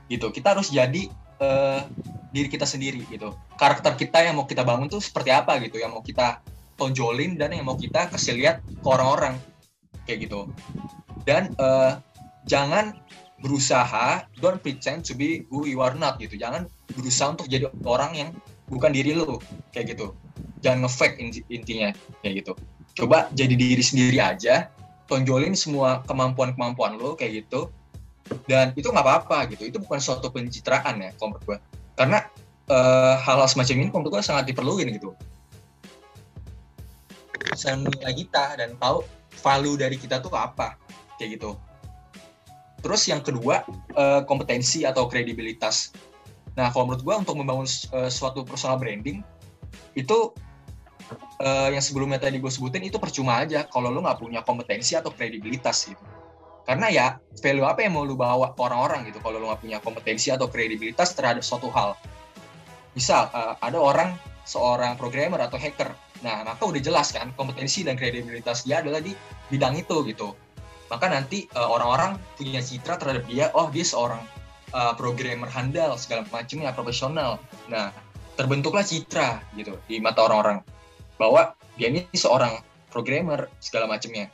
gitu. 0.07 0.31
Kita 0.31 0.55
harus 0.55 0.71
jadi 0.71 1.11
uh, 1.43 1.83
diri 2.31 2.47
kita 2.47 2.63
sendiri 2.63 3.03
gitu. 3.11 3.35
Karakter 3.59 3.99
kita 3.99 4.23
yang 4.23 4.39
mau 4.39 4.47
kita 4.47 4.63
bangun 4.63 4.87
tuh 4.87 5.03
seperti 5.03 5.35
apa 5.35 5.59
gitu, 5.59 5.83
yang 5.83 5.91
mau 5.91 5.99
kita 5.99 6.39
tonjolin 6.79 7.35
dan 7.35 7.51
yang 7.51 7.67
mau 7.67 7.75
kita 7.75 8.07
kasih 8.07 8.39
lihat 8.39 8.63
ke 8.63 8.87
orang-orang 8.87 9.35
kayak 10.07 10.31
gitu. 10.31 10.47
Dan 11.27 11.51
uh, 11.59 11.99
jangan 12.47 12.95
berusaha 13.43 14.23
don't 14.39 14.63
pretend 14.63 15.03
to 15.03 15.11
be 15.11 15.43
who 15.51 15.67
you 15.67 15.83
are 15.83 15.93
not 15.99 16.15
gitu. 16.23 16.39
Jangan 16.39 16.71
berusaha 16.95 17.35
untuk 17.35 17.51
jadi 17.51 17.67
orang 17.83 18.15
yang 18.15 18.29
bukan 18.71 18.95
diri 18.95 19.11
lu 19.11 19.43
kayak 19.75 19.91
gitu. 19.99 20.15
Jangan 20.63 20.87
ngefake 20.87 21.19
intinya 21.51 21.91
kayak 22.23 22.47
gitu 22.47 22.55
coba 22.97 23.29
jadi 23.33 23.53
diri 23.53 23.83
sendiri 23.83 24.17
aja 24.21 24.69
tonjolin 25.09 25.57
semua 25.57 26.05
kemampuan-kemampuan 26.05 27.01
lo 27.01 27.17
kayak 27.17 27.45
gitu 27.45 27.73
dan 28.45 28.71
itu 28.77 28.89
nggak 28.93 29.05
apa-apa 29.05 29.49
gitu. 29.49 29.65
Itu 29.65 29.77
bukan 29.81 29.97
suatu 29.97 30.29
pencitraan 30.29 31.01
ya 31.01 31.09
menurut 31.17 31.43
gue 31.45 31.57
karena 31.97 32.23
uh, 32.69 33.17
hal-hal 33.19 33.49
semacam 33.49 33.75
ini 33.81 33.89
menurut 33.89 34.09
gue 34.19 34.23
sangat 34.23 34.45
diperlukan 34.49 34.87
gitu. 34.93 35.17
Bisa 37.49 37.73
menilai 37.75 38.13
kita 38.13 38.55
dan 38.61 38.77
tahu 38.77 39.01
value 39.41 39.75
dari 39.75 39.97
kita 39.97 40.21
tuh 40.21 40.31
apa 40.37 40.77
kayak 41.17 41.41
gitu. 41.41 41.57
Terus 42.79 43.01
yang 43.11 43.19
kedua 43.19 43.65
uh, 43.97 44.23
kompetensi 44.23 44.87
atau 44.87 45.09
kredibilitas. 45.09 45.91
Nah 46.55 46.71
kalau 46.71 46.87
menurut 46.93 47.03
gue 47.03 47.15
untuk 47.27 47.35
membangun 47.35 47.67
uh, 47.91 48.07
suatu 48.07 48.45
personal 48.45 48.79
branding 48.79 49.25
itu 49.97 50.31
uh, 51.15 51.69
yang 51.71 51.83
sebelumnya 51.83 52.19
tadi 52.19 52.37
gue 52.37 52.51
sebutin 52.51 52.83
itu 52.85 52.97
percuma 52.99 53.41
aja 53.41 53.65
kalau 53.69 53.89
lu 53.89 54.03
nggak 54.03 54.19
punya 54.19 54.41
kompetensi 54.43 54.93
atau 54.93 55.09
kredibilitas 55.13 55.87
gitu. 55.87 56.01
Karena 56.67 56.87
ya 56.93 57.17
value 57.41 57.65
apa 57.65 57.81
yang 57.81 57.97
mau 57.97 58.05
lu 58.05 58.13
bawa 58.13 58.53
ke 58.53 58.59
orang-orang 58.61 59.09
gitu 59.09 59.17
kalau 59.23 59.41
lu 59.41 59.49
nggak 59.49 59.61
punya 59.65 59.77
kompetensi 59.81 60.29
atau 60.29 60.45
kredibilitas 60.51 61.17
terhadap 61.17 61.41
suatu 61.41 61.71
hal. 61.73 61.97
Misal 62.93 63.31
uh, 63.33 63.57
ada 63.57 63.79
orang 63.81 64.13
seorang 64.45 64.97
programmer 64.97 65.41
atau 65.41 65.57
hacker. 65.57 65.89
Nah 66.21 66.45
maka 66.45 66.61
udah 66.65 66.81
jelas 66.83 67.09
kan 67.09 67.33
kompetensi 67.33 67.81
dan 67.81 67.97
kredibilitas 67.97 68.67
dia 68.67 68.85
adalah 68.85 69.01
di 69.01 69.17
bidang 69.49 69.81
itu 69.81 70.05
gitu. 70.05 70.37
Maka 70.89 71.09
nanti 71.09 71.45
uh, 71.57 71.69
orang-orang 71.69 72.17
punya 72.37 72.61
citra 72.61 72.97
terhadap 72.97 73.25
dia 73.29 73.49
oh 73.57 73.69
dia 73.69 73.85
seorang 73.85 74.21
uh, 74.73 74.93
programmer 74.93 75.49
handal 75.49 75.97
segala 75.97 76.25
macamnya 76.29 76.73
profesional. 76.73 77.41
Nah 77.69 77.89
terbentuklah 78.39 78.87
citra 78.87 79.43
gitu 79.59 79.75
di 79.89 79.99
mata 79.99 80.23
orang-orang 80.23 80.63
bahwa 81.19 81.53
dia 81.75 81.91
ini 81.91 82.07
seorang 82.15 82.63
programmer 82.89 83.51
segala 83.59 83.85
macamnya. 83.85 84.31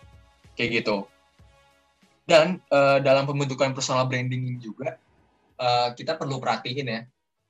Kayak 0.54 0.86
gitu. 0.86 1.10
Dan 2.26 2.62
uh, 2.72 3.02
dalam 3.02 3.26
pembentukan 3.26 3.74
personal 3.74 4.08
branding 4.08 4.46
ini 4.46 4.58
juga 4.62 4.98
uh, 5.60 5.94
kita 5.94 6.18
perlu 6.18 6.42
perhatiin 6.42 6.88
ya 6.88 7.02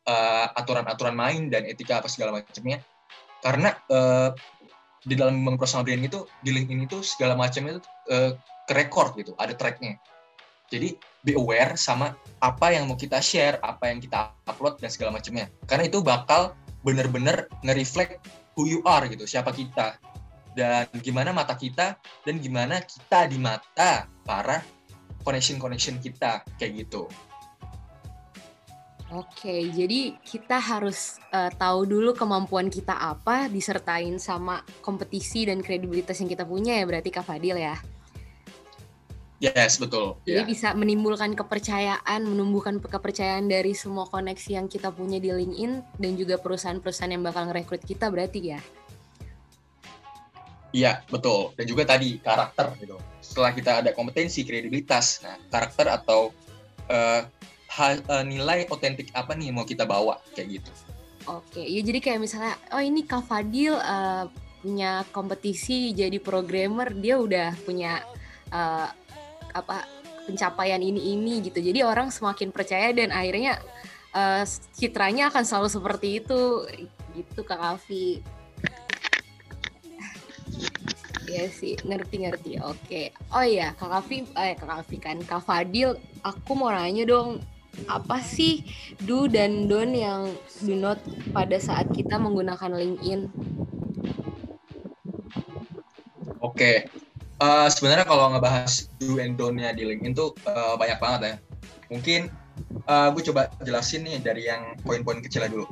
uh, 0.08 0.48
aturan-aturan 0.56 1.16
main 1.16 1.48
dan 1.52 1.68
etika 1.68 2.00
apa 2.02 2.10
segala 2.10 2.42
macamnya. 2.42 2.82
Karena 3.44 3.76
uh, 3.92 4.34
di 5.06 5.14
dalam 5.14 5.38
membangun 5.38 5.62
personal 5.62 5.86
branding 5.86 6.10
itu 6.10 6.26
di 6.42 6.50
LinkedIn 6.50 6.90
itu 6.90 7.06
segala 7.06 7.38
macamnya 7.38 7.78
itu 7.78 7.82
uh, 8.10 8.32
ke 8.66 8.74
record 8.74 9.14
gitu 9.20 9.38
ada 9.38 9.54
tracknya. 9.54 10.02
Jadi 10.74 10.98
be 11.22 11.38
aware 11.38 11.78
sama 11.78 12.18
apa 12.42 12.74
yang 12.74 12.90
mau 12.90 12.98
kita 12.98 13.22
share 13.22 13.62
apa 13.62 13.94
yang 13.94 14.02
kita 14.02 14.34
upload 14.50 14.82
dan 14.82 14.90
segala 14.90 15.14
macamnya. 15.14 15.46
Karena 15.70 15.86
itu 15.86 16.02
bakal 16.02 16.58
bener-bener 16.82 17.46
nge-reflect 17.62 18.18
who 18.56 18.66
you 18.66 18.80
are 18.88 19.06
gitu, 19.12 19.28
siapa 19.28 19.52
kita 19.52 20.00
dan 20.56 20.88
gimana 21.04 21.36
mata 21.36 21.54
kita 21.54 22.00
dan 22.24 22.36
gimana 22.40 22.80
kita 22.80 23.28
di 23.28 23.36
mata 23.36 24.08
para 24.24 24.64
connection 25.22 25.60
connection 25.60 26.00
kita 26.00 26.42
kayak 26.56 26.88
gitu. 26.88 27.12
Oke, 29.14 29.70
jadi 29.70 30.18
kita 30.26 30.58
harus 30.58 31.22
uh, 31.30 31.54
tahu 31.54 31.86
dulu 31.86 32.18
kemampuan 32.18 32.74
kita 32.74 32.98
apa, 32.98 33.46
disertain 33.54 34.18
sama 34.18 34.66
kompetisi 34.82 35.46
dan 35.46 35.62
kredibilitas 35.62 36.18
yang 36.18 36.32
kita 36.32 36.42
punya 36.42 36.82
ya 36.82 36.90
berarti 36.90 37.14
Kak 37.14 37.30
Fadil 37.30 37.54
ya. 37.54 37.78
Yes, 39.44 39.76
betul. 39.76 40.16
Jadi 40.24 40.42
yeah. 40.42 40.48
bisa 40.48 40.72
menimbulkan 40.72 41.36
kepercayaan, 41.36 42.24
menumbuhkan 42.24 42.80
kepercayaan 42.80 43.52
dari 43.52 43.76
semua 43.76 44.08
koneksi 44.08 44.64
yang 44.64 44.68
kita 44.72 44.96
punya 44.96 45.20
di 45.20 45.28
LinkedIn 45.28 45.84
dan 46.00 46.12
juga 46.16 46.40
perusahaan-perusahaan 46.40 47.12
yang 47.12 47.24
bakal 47.24 47.52
ngerekrut 47.52 47.84
kita 47.84 48.08
berarti 48.08 48.56
ya. 48.56 48.60
Iya, 50.72 51.04
betul. 51.12 51.52
Dan 51.60 51.68
juga 51.68 51.84
tadi 51.84 52.20
karakter 52.20 52.80
gitu. 52.80 52.96
Setelah 53.20 53.52
kita 53.52 53.72
ada 53.84 53.92
kompetensi, 53.92 54.48
kredibilitas, 54.48 55.24
nah 55.24 55.36
karakter 55.52 55.88
atau 55.92 56.32
uh, 56.88 57.28
hal, 57.72 58.00
uh, 58.08 58.24
nilai 58.24 58.68
otentik 58.72 59.12
apa 59.12 59.36
nih 59.36 59.52
yang 59.52 59.60
mau 59.60 59.68
kita 59.68 59.84
bawa 59.84 60.20
kayak 60.32 60.60
gitu. 60.64 60.72
Oke, 61.28 61.60
ya 61.60 61.82
jadi 61.84 62.00
kayak 62.00 62.20
misalnya, 62.22 62.56
oh 62.72 62.84
ini 62.84 63.04
Kak 63.04 63.26
Fadil 63.26 63.76
uh, 63.76 64.30
punya 64.64 65.04
kompetisi 65.12 65.92
jadi 65.92 66.20
programmer, 66.24 66.92
dia 66.92 67.18
udah 67.18 67.56
punya 67.66 68.04
uh, 68.54 68.88
apa 69.56 69.88
pencapaian 70.28 70.82
ini 70.84 71.16
ini 71.16 71.40
gitu. 71.48 71.64
Jadi 71.64 71.80
orang 71.86 72.12
semakin 72.12 72.52
percaya 72.52 72.92
dan 72.92 73.16
akhirnya 73.16 73.62
uh, 74.12 74.44
citranya 74.76 75.32
akan 75.32 75.44
selalu 75.48 75.70
seperti 75.72 76.08
itu 76.20 76.68
gitu 77.16 77.42
Kak 77.48 77.60
Kavi. 77.62 78.20
Iya 81.26 81.50
sih, 81.50 81.74
ngerti-ngerti. 81.82 82.62
Oke. 82.62 83.10
Oh 83.34 83.42
iya, 83.42 83.74
Kak 83.74 83.90
Kavi, 83.90 84.30
eh 84.38 84.54
Kak 84.54 84.70
Kavi 84.70 84.98
kan, 85.02 85.18
Kak 85.26 85.42
Fadil, 85.42 85.98
aku 86.22 86.54
mau 86.54 86.70
nanya 86.70 87.02
dong, 87.02 87.42
apa 87.90 88.24
sih 88.24 88.64
do 89.04 89.28
dan 89.28 89.68
don 89.68 89.92
yang 89.92 90.32
do 90.64 90.78
not 90.78 91.02
pada 91.36 91.58
saat 91.58 91.92
kita 91.92 92.16
menggunakan 92.22 92.72
LinkedIn? 92.72 93.34
Oke, 96.40 96.88
uh, 97.40 97.68
sebenarnya 97.68 98.06
kalau 98.08 98.32
ngebahas 98.36 98.88
do 99.00 99.20
and 99.20 99.36
don't-nya 99.40 99.76
di 99.76 99.88
LinkedIn 99.88 100.14
tuh 100.16 100.36
uh, 100.48 100.76
banyak 100.80 101.00
banget 101.00 101.22
ya. 101.22 101.36
Mungkin 101.92 102.32
uh, 102.88 103.12
gue 103.14 103.24
coba 103.32 103.52
jelasin 103.64 104.06
nih 104.06 104.22
dari 104.22 104.48
yang 104.48 104.76
poin-poin 104.84 105.20
kecilnya 105.24 105.52
dulu. 105.52 105.68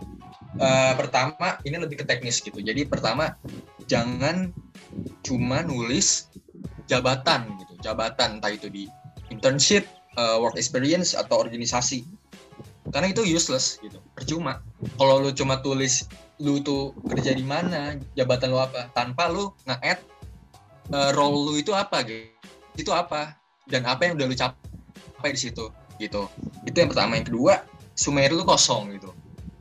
Uh, 0.62 0.94
pertama, 0.94 1.58
ini 1.66 1.82
lebih 1.82 2.02
ke 2.02 2.06
teknis 2.06 2.38
gitu. 2.38 2.62
Jadi 2.62 2.86
pertama, 2.86 3.34
jangan 3.90 4.54
cuma 5.26 5.66
nulis 5.66 6.30
jabatan 6.86 7.50
gitu, 7.58 7.74
jabatan 7.82 8.38
entah 8.38 8.54
itu 8.54 8.70
di 8.70 8.86
internship 9.34 9.90
uh, 10.20 10.38
work 10.38 10.54
experience 10.60 11.18
atau 11.18 11.42
organisasi 11.42 12.06
karena 12.92 13.16
itu 13.16 13.24
useless 13.24 13.80
gitu 13.80 14.04
percuma 14.12 14.60
kalau 15.00 15.24
lu 15.24 15.32
cuma 15.32 15.64
tulis 15.64 16.04
lu 16.44 16.60
tuh 16.60 16.92
kerja 17.08 17.32
di 17.32 17.46
mana 17.46 17.96
jabatan 18.20 18.52
lu 18.52 18.60
apa 18.60 18.92
tanpa 18.92 19.32
lu 19.32 19.56
nge-add 19.64 20.04
uh, 20.92 21.12
role 21.16 21.52
lu 21.52 21.54
itu 21.60 21.72
apa 21.72 22.04
gitu? 22.04 22.28
Itu 22.76 22.92
apa? 22.92 23.38
Dan 23.70 23.88
apa 23.88 24.10
yang 24.10 24.20
udah 24.20 24.28
lu 24.28 24.36
capai 24.36 25.32
di 25.32 25.40
situ 25.40 25.72
gitu. 26.02 26.28
Itu 26.68 26.76
yang 26.76 26.90
pertama. 26.92 27.16
Yang 27.16 27.32
kedua 27.32 27.64
summary 27.94 28.34
lu 28.34 28.44
kosong 28.44 28.92
gitu. 28.98 29.14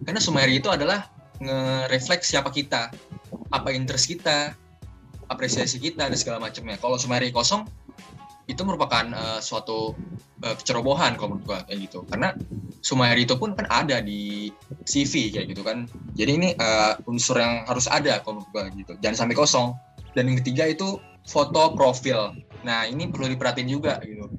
Karena 0.02 0.18
summary 0.18 0.58
itu 0.58 0.66
adalah 0.72 1.06
nge-reflect 1.38 2.26
siapa 2.26 2.50
kita 2.50 2.90
apa 3.52 3.68
interest 3.74 4.08
kita 4.08 4.56
apresiasi 5.28 5.78
kita 5.78 6.08
dan 6.08 6.18
segala 6.18 6.42
macamnya. 6.42 6.80
Kalau 6.80 6.98
summary 6.98 7.30
kosong 7.30 7.68
itu 8.50 8.62
merupakan 8.66 9.06
uh, 9.14 9.38
suatu 9.38 9.94
uh, 10.42 10.54
kecerobohan 10.58 11.14
kalau 11.14 11.36
menurut 11.38 11.46
gua 11.46 11.58
kayak 11.68 11.86
gitu. 11.86 12.02
Karena 12.10 12.34
Sumayri 12.82 13.22
itu 13.22 13.38
pun 13.38 13.54
kan 13.54 13.70
ada 13.70 14.02
di 14.02 14.50
CV 14.82 15.30
kayak 15.30 15.54
gitu 15.54 15.62
kan. 15.62 15.86
Jadi 16.18 16.30
ini 16.34 16.48
uh, 16.58 16.98
unsur 17.06 17.38
yang 17.38 17.62
harus 17.62 17.86
ada 17.86 18.18
kalau 18.26 18.42
menurut 18.42 18.50
gua 18.50 18.64
gitu. 18.74 18.92
Jangan 18.98 19.16
sampai 19.26 19.36
kosong. 19.38 19.78
Dan 20.18 20.28
yang 20.28 20.42
ketiga 20.42 20.66
itu 20.66 20.98
foto 21.26 21.74
profil. 21.74 22.34
Nah 22.62 22.86
ini 22.86 23.10
perlu 23.10 23.30
diperhatiin 23.34 23.70
juga 23.70 23.98
gitu. 24.02 24.30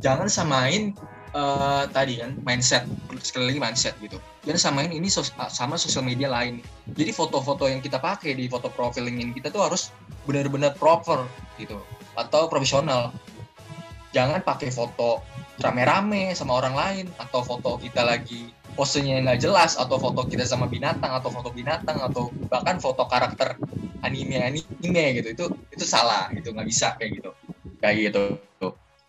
Jangan 0.00 0.28
samain 0.32 0.96
uh, 1.36 1.84
tadi 1.90 2.20
kan 2.20 2.36
mindset. 2.44 2.84
Sekali 3.20 3.52
lagi 3.52 3.60
mindset 3.60 3.94
gitu. 4.00 4.16
Jangan 4.48 4.60
samain 4.72 4.90
ini 4.92 5.12
sos 5.12 5.32
sama 5.52 5.76
sosial 5.76 6.04
media 6.04 6.32
lain. 6.32 6.64
Jadi 6.96 7.12
foto-foto 7.12 7.68
yang 7.68 7.84
kita 7.84 8.00
pakai 8.00 8.32
di 8.32 8.48
foto 8.48 8.72
profil 8.72 9.08
LinkedIn 9.08 9.36
kita 9.36 9.48
tuh 9.52 9.68
harus 9.68 9.92
benar-benar 10.24 10.72
proper 10.76 11.28
gitu. 11.60 11.80
Atau 12.16 12.48
profesional. 12.48 13.12
Jangan 14.10 14.42
pakai 14.42 14.74
foto 14.74 15.22
rame-rame 15.60 16.32
sama 16.32 16.56
orang 16.56 16.74
lain 16.74 17.06
atau 17.20 17.44
foto 17.44 17.76
kita 17.76 18.00
lagi 18.00 18.50
posenya 18.74 19.22
nggak 19.22 19.40
jelas 19.42 19.76
atau 19.76 19.96
foto 19.98 20.26
kita 20.26 20.46
sama 20.46 20.70
binatang 20.70 21.10
atau 21.10 21.30
foto 21.30 21.50
binatang 21.50 21.98
atau 22.00 22.30
bahkan 22.48 22.78
foto 22.78 23.06
karakter 23.06 23.58
anime 24.02 24.40
anime 24.40 25.04
gitu. 25.20 25.28
Itu 25.34 25.44
itu 25.72 25.84
salah 25.84 26.30
gitu 26.34 26.54
nggak 26.54 26.68
bisa 26.68 26.96
kayak 26.96 27.22
gitu. 27.22 27.30
Kayak 27.82 27.96
gitu. 28.10 28.22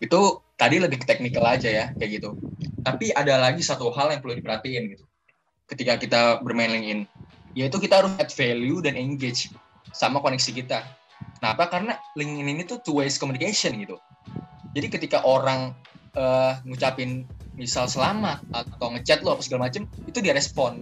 Itu 0.02 0.20
tadi 0.58 0.76
lebih 0.78 1.02
ke 1.02 1.06
teknikal 1.06 1.46
aja 1.46 1.68
ya 1.70 1.84
kayak 1.94 2.22
gitu. 2.22 2.38
Tapi 2.82 3.14
ada 3.14 3.38
lagi 3.38 3.62
satu 3.62 3.90
hal 3.94 4.14
yang 4.14 4.20
perlu 4.20 4.38
diperhatiin 4.38 4.82
gitu. 4.94 5.04
Ketika 5.70 5.96
kita 5.96 6.20
bermain 6.42 6.70
LinkedIn 6.70 7.06
yaitu 7.52 7.76
kita 7.76 8.00
harus 8.00 8.12
add 8.16 8.32
value 8.32 8.80
dan 8.80 8.96
engage 8.96 9.52
sama 9.92 10.24
koneksi 10.24 10.50
kita. 10.56 10.80
Kenapa? 11.38 11.68
Karena 11.68 11.98
LinkedIn 12.16 12.48
ini 12.48 12.62
tuh 12.64 12.80
two 12.80 12.98
ways 12.98 13.20
communication 13.20 13.76
gitu. 13.78 14.00
Jadi 14.72 14.88
ketika 14.88 15.20
orang 15.22 15.76
uh, 16.16 16.56
ngucapin 16.64 17.28
misal 17.56 17.84
selamat 17.88 18.42
atau 18.52 18.92
ngechat 18.96 19.20
lo 19.20 19.36
apa 19.36 19.42
segala 19.44 19.68
macem 19.68 19.84
itu 20.08 20.18
dia 20.24 20.32
respon. 20.32 20.80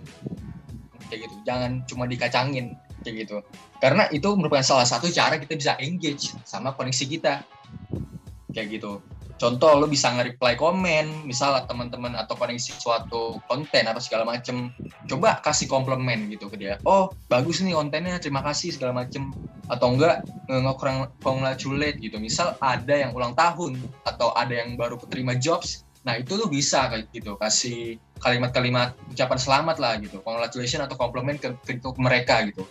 Kayak 1.11 1.27
gitu. 1.27 1.35
Jangan 1.47 1.71
cuma 1.91 2.05
dikacangin 2.07 2.79
kayak 3.03 3.27
gitu. 3.27 3.37
Karena 3.83 4.07
itu 4.13 4.29
merupakan 4.37 4.63
salah 4.63 4.87
satu 4.87 5.11
cara 5.11 5.41
kita 5.41 5.57
bisa 5.57 5.73
engage 5.83 6.37
sama 6.47 6.77
koneksi 6.77 7.05
kita. 7.09 7.43
Kayak 8.55 8.81
gitu. 8.81 9.03
Contoh 9.41 9.73
lo 9.73 9.89
bisa 9.89 10.13
nge-reply 10.13 10.53
komen 10.61 11.25
misal 11.25 11.57
teman-teman 11.65 12.13
atau 12.13 12.37
koneksi 12.37 12.77
suatu 12.77 13.41
konten 13.49 13.89
atau 13.89 13.97
segala 13.97 14.29
macem 14.29 14.69
coba 15.09 15.41
kasih 15.41 15.65
komplimen 15.65 16.29
gitu 16.29 16.53
ke 16.53 16.61
dia. 16.61 16.77
Oh 16.85 17.09
bagus 17.33 17.65
nih 17.65 17.73
kontennya 17.73 18.21
terima 18.21 18.45
kasih 18.45 18.77
segala 18.77 19.01
macem. 19.01 19.33
Atau 19.73 19.97
enggak 19.97 20.29
nge 20.45 20.77
congratulate 21.25 21.97
gitu 22.05 22.21
misal 22.21 22.53
ada 22.61 22.93
yang 22.93 23.17
ulang 23.17 23.33
tahun 23.33 23.81
atau 24.05 24.37
ada 24.37 24.53
yang 24.53 24.77
baru 24.77 25.01
keterima 25.01 25.33
jobs 25.41 25.89
nah 26.01 26.17
itu 26.17 26.33
lo 26.33 26.49
bisa 26.49 26.89
kayak 26.89 27.13
gitu 27.13 27.37
kasih 27.37 28.01
kalimat-kalimat 28.25 28.97
ucapan 29.13 29.39
selamat 29.41 29.77
lah 29.77 30.01
gitu 30.01 30.25
congratulation 30.25 30.81
atau 30.81 30.97
komplimen 30.97 31.37
ke, 31.37 31.53
ke, 31.65 31.77
ke 31.77 32.01
mereka 32.01 32.45
gitu. 32.49 32.65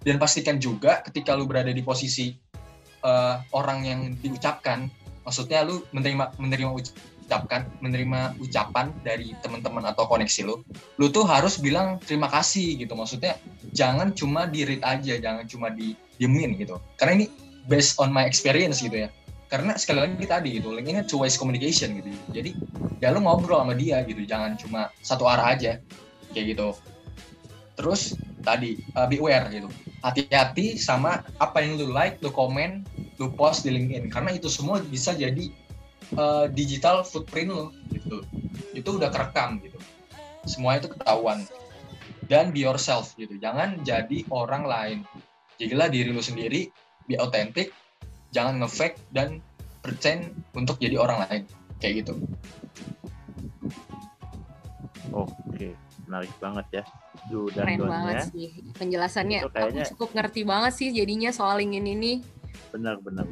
Dan 0.00 0.16
pastikan 0.16 0.56
juga 0.56 1.04
ketika 1.04 1.36
lu 1.36 1.44
berada 1.44 1.68
di 1.68 1.84
posisi 1.84 2.32
uh, 3.04 3.36
orang 3.52 3.84
yang 3.84 4.00
diucapkan 4.16 4.88
maksudnya 5.28 5.60
lu 5.60 5.84
menerima 5.92 6.40
menerima 6.40 6.72
ucapkan 6.72 7.68
menerima 7.84 8.40
ucapan 8.40 8.96
dari 9.04 9.36
teman-teman 9.44 9.84
atau 9.92 10.08
koneksi 10.08 10.48
lu 10.48 10.64
lu 10.96 11.12
tuh 11.12 11.28
harus 11.28 11.60
bilang 11.60 12.00
terima 12.00 12.32
kasih 12.32 12.80
gitu. 12.80 12.96
Maksudnya 12.96 13.36
jangan 13.76 14.16
cuma 14.16 14.48
di 14.48 14.64
read 14.64 14.80
aja 14.80 15.20
jangan 15.20 15.44
cuma 15.44 15.68
di 15.68 15.92
diemin 16.16 16.56
gitu. 16.56 16.80
Karena 16.96 17.20
ini 17.20 17.26
based 17.68 18.00
on 18.00 18.08
my 18.08 18.24
experience 18.24 18.80
gitu 18.80 19.04
ya 19.04 19.08
karena 19.50 19.74
sekali 19.74 19.98
lagi 20.06 20.26
tadi 20.30 20.48
gitu 20.62 20.70
link 20.70 20.86
ini 20.86 21.02
two 21.02 21.18
ways 21.18 21.34
communication 21.34 21.98
gitu. 21.98 22.08
Jadi 22.30 22.54
ya 23.02 23.10
lu 23.10 23.18
ngobrol 23.26 23.58
sama 23.66 23.74
dia 23.74 23.98
gitu 24.06 24.22
jangan 24.22 24.54
cuma 24.54 24.94
satu 25.02 25.26
arah 25.26 25.58
aja 25.58 25.82
kayak 26.30 26.54
gitu. 26.54 26.70
Terus 27.74 28.14
tadi 28.46 28.78
uh, 28.94 29.10
beware 29.10 29.50
gitu. 29.50 29.66
Hati-hati 30.06 30.78
sama 30.78 31.26
apa 31.42 31.66
yang 31.66 31.76
lu 31.76 31.90
like 31.90 32.22
lu 32.22 32.30
komen 32.30 32.86
lu 33.18 33.34
post 33.34 33.66
di 33.66 33.74
LinkedIn. 33.74 34.06
Karena 34.06 34.30
itu 34.30 34.46
semua 34.46 34.78
bisa 34.78 35.18
jadi 35.18 35.50
uh, 36.14 36.46
digital 36.46 37.02
footprint 37.02 37.50
lo 37.50 37.74
gitu. 37.90 38.22
Itu 38.70 39.02
udah 39.02 39.10
kerekam 39.10 39.58
gitu. 39.66 39.82
Semua 40.46 40.78
itu 40.78 40.86
ketahuan. 40.86 41.42
Dan 42.30 42.54
be 42.54 42.62
yourself 42.62 43.18
gitu. 43.18 43.34
Jangan 43.42 43.82
jadi 43.82 44.22
orang 44.30 44.62
lain. 44.62 44.98
Jadilah 45.58 45.90
diri 45.90 46.14
lu 46.14 46.22
sendiri 46.22 46.70
be 47.10 47.18
authentic 47.18 47.74
jangan 48.30 48.62
ngefake 48.62 48.98
dan 49.10 49.42
pretend 49.84 50.34
untuk 50.54 50.78
jadi 50.78 50.98
orang 50.98 51.26
lain. 51.26 51.42
Kayak 51.78 52.04
gitu. 52.06 52.14
Oke 55.10 55.74
menarik 56.10 56.34
banget 56.42 56.66
ya 56.74 56.84
Du 57.30 57.46
dan 57.54 57.78
Keren 57.78 57.86
banget 57.86 58.34
sih 58.34 58.50
penjelasannya. 58.74 59.46
kayaknya... 59.54 59.86
Aku 59.86 59.90
cukup 59.94 60.08
ngerti 60.18 60.42
banget 60.42 60.72
sih 60.74 60.88
jadinya 60.90 61.30
soal 61.30 61.62
LinkedIn 61.62 61.86
ini. 61.86 62.12
Benar-benar 62.74 63.30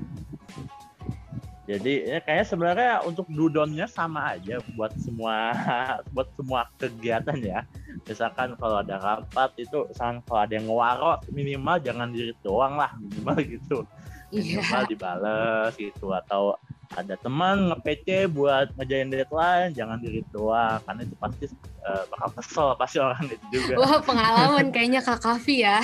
jadi 1.68 2.16
ya 2.16 2.18
kayaknya 2.24 2.46
sebenarnya 2.48 2.92
untuk 3.04 3.28
dudonnya 3.28 3.84
sama 3.84 4.32
aja 4.32 4.56
buat 4.72 4.88
semua 5.04 5.52
buat 6.16 6.32
semua 6.32 6.64
kegiatan 6.80 7.36
ya. 7.44 7.60
Misalkan 8.08 8.56
kalau 8.56 8.80
ada 8.80 8.96
rapat 8.96 9.52
itu 9.60 9.84
misalkan 9.84 10.24
kalau 10.24 10.48
ada 10.48 10.52
yang 10.56 10.64
ngewaro 10.64 11.20
minimal 11.28 11.76
jangan 11.84 12.08
diri 12.08 12.32
doang 12.40 12.80
lah 12.80 12.96
minimal 12.96 13.36
gitu 13.44 13.84
iya. 14.32 14.60
minimal 14.60 14.82
yeah. 14.82 14.88
dibales 14.88 15.72
gitu 15.76 16.06
atau 16.12 16.56
ada 16.96 17.14
teman 17.20 17.68
nge-PC 17.68 18.32
buat 18.32 18.72
ngejain 18.80 19.12
deadline 19.12 19.76
jangan 19.76 20.00
diri 20.00 20.24
doang 20.32 20.80
karena 20.88 21.00
itu 21.04 21.14
pasti 21.20 21.44
uh, 21.84 22.04
bakal 22.08 22.28
kesel 22.40 22.68
pasti 22.80 22.96
orang 22.96 23.24
itu 23.28 23.46
juga 23.52 23.74
wah 23.76 24.00
pengalaman 24.00 24.72
kayaknya 24.72 25.04
kak 25.04 25.20
Kavi 25.20 25.68
ya 25.68 25.78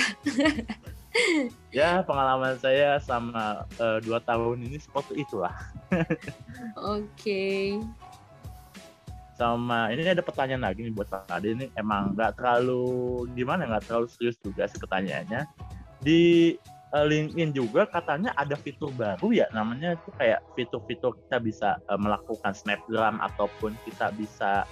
ya 1.77 2.01
pengalaman 2.03 2.57
saya 2.57 2.97
sama 2.97 3.69
uh, 3.77 4.01
dua 4.01 4.17
tahun 4.25 4.65
ini 4.65 4.81
seperti 4.81 5.21
itulah 5.21 5.53
oke 5.93 7.05
okay. 7.13 7.77
sama 9.37 9.93
ini 9.93 10.01
ada 10.09 10.25
pertanyaan 10.25 10.65
lagi 10.65 10.89
nih 10.89 10.93
buat 10.95 11.07
tadi 11.29 11.53
ini 11.53 11.65
emang 11.77 12.17
nggak 12.17 12.41
terlalu 12.41 13.29
gimana 13.37 13.69
nggak 13.69 13.85
terlalu 13.85 14.07
serius 14.09 14.41
juga 14.41 14.65
sih 14.65 14.81
pertanyaannya 14.81 15.45
di 16.01 16.55
uh, 16.95 17.05
LinkedIn 17.05 17.51
juga 17.51 17.83
katanya 17.83 18.31
ada 18.39 18.55
fitur 18.55 18.89
baru 18.95 19.35
ya 19.35 19.51
namanya 19.51 19.99
itu 19.99 20.09
kayak 20.15 20.39
fitur-fitur 20.55 21.19
kita 21.27 21.37
bisa 21.43 21.69
uh, 21.91 21.99
melakukan 21.99 22.55
snapgram 22.55 23.19
ataupun 23.19 23.75
kita 23.83 24.15
bisa 24.15 24.63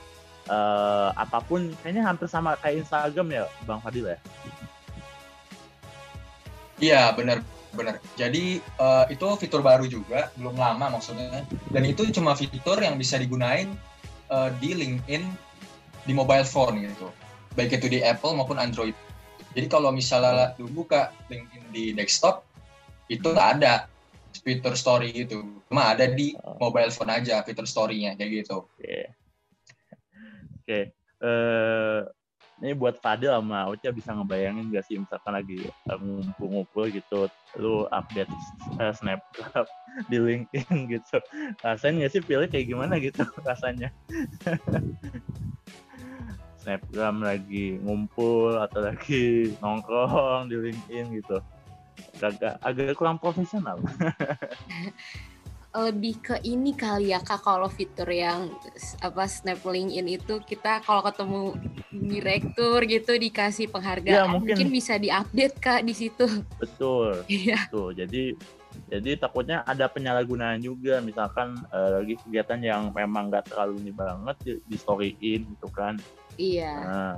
uh, 0.48 1.12
apa 1.20 1.44
pun 1.44 1.76
kayaknya 1.84 2.08
hampir 2.08 2.32
sama 2.32 2.56
kayak 2.64 2.88
Instagram 2.88 3.28
ya 3.36 3.44
Bang 3.68 3.84
Fadil 3.84 4.08
ya 4.08 4.20
Iya 6.82 7.16
benar 7.16 7.40
benar. 7.74 7.98
Jadi 8.20 8.60
uh, 8.78 9.06
itu 9.10 9.26
fitur 9.40 9.66
baru 9.66 9.88
juga, 9.88 10.30
belum 10.38 10.58
lama 10.58 11.00
maksudnya. 11.00 11.46
Dan 11.72 11.84
itu 11.88 12.06
cuma 12.12 12.38
fitur 12.38 12.78
yang 12.82 13.00
bisa 13.00 13.18
digunain 13.18 13.72
uh, 14.30 14.52
di 14.62 14.76
LinkedIn 14.78 15.24
di 16.04 16.14
mobile 16.14 16.44
phone 16.44 16.84
gitu, 16.84 17.08
baik 17.56 17.80
itu 17.80 17.88
di 17.88 18.00
Apple 18.04 18.36
maupun 18.36 18.60
Android. 18.60 18.94
Jadi 19.54 19.68
kalau 19.70 19.90
misalnya 19.94 20.58
lu 20.58 20.70
buka 20.70 21.14
LinkedIn 21.30 21.66
di 21.70 21.86
desktop, 21.94 22.46
itu 23.10 23.26
nggak 23.30 23.50
ada 23.62 23.86
fitur 24.42 24.74
story 24.74 25.14
itu, 25.14 25.46
cuma 25.70 25.94
ada 25.94 26.10
di 26.10 26.34
oh. 26.42 26.58
mobile 26.58 26.90
phone 26.90 27.14
aja 27.14 27.46
fitur 27.46 27.70
story-nya 27.70 28.18
kayak 28.18 28.44
gitu. 28.44 28.66
Oke. 28.66 28.74
Okay. 28.82 29.04
Oke. 29.04 30.66
Okay. 30.66 30.84
Uh, 31.24 31.30
eh, 31.30 32.00
ini 32.64 32.72
buat 32.80 32.96
Fadil 33.04 33.36
sama 33.36 33.68
Uca 33.68 33.92
bisa 33.92 34.16
ngebayangin 34.16 34.72
gak 34.72 34.88
sih 34.88 34.96
misalkan 34.96 35.36
lagi 35.36 35.68
ngumpul-ngumpul 35.92 36.88
gitu 36.88 37.28
lu 37.60 37.84
update 37.92 38.32
uh, 38.80 38.96
snapchat 38.96 39.68
di 40.12 40.18
LinkedIn 40.22 40.88
gitu 40.88 41.20
rasanya 41.60 42.08
gak 42.08 42.12
sih 42.16 42.22
pilih 42.24 42.48
kayak 42.48 42.72
gimana 42.72 42.96
gitu 43.04 43.20
rasanya 43.48 43.92
snapgram 46.64 47.20
lagi 47.20 47.76
ngumpul 47.84 48.56
atau 48.56 48.80
lagi 48.80 49.52
nongkrong 49.62 50.48
di 50.48 50.56
LinkedIn 50.56 51.06
gitu. 51.20 51.38
Agak 52.24 52.58
agak 52.64 52.96
kurang 52.96 53.20
profesional. 53.20 53.78
Lebih 55.74 56.22
ke 56.22 56.36
ini 56.46 56.78
kali 56.78 57.12
ya 57.12 57.20
kak 57.20 57.42
kalau 57.42 57.66
fitur 57.66 58.06
yang 58.08 58.54
apa 59.02 59.26
snap 59.26 59.62
LinkedIn 59.66 60.22
itu 60.22 60.40
kita 60.46 60.82
kalau 60.86 61.04
ketemu 61.04 61.58
direktur 61.94 62.82
gitu 62.86 63.18
dikasih 63.18 63.70
penghargaan 63.70 64.26
ya, 64.26 64.30
mungkin, 64.30 64.54
mungkin 64.58 64.70
bisa 64.70 64.98
diupdate 64.98 65.58
kak 65.60 65.82
di 65.84 65.94
situ. 65.94 66.26
Betul. 66.58 67.22
Iya. 67.30 67.68
Tuh 67.74 67.92
jadi 67.92 68.38
jadi 68.90 69.18
takutnya 69.18 69.62
ada 69.66 69.86
penyalahgunaan 69.90 70.62
juga. 70.62 71.02
Misalkan 71.02 71.58
uh, 71.74 72.02
lagi 72.02 72.18
kegiatan 72.22 72.62
yang 72.62 72.82
memang 72.94 73.30
nggak 73.34 73.54
terlalu 73.54 73.82
ini 73.86 73.92
banget 73.94 74.36
di, 74.46 74.52
di 74.70 74.78
storyin 74.78 75.42
gitu 75.58 75.70
kan 75.74 75.98
iya. 76.38 76.74
Nah, 76.82 77.16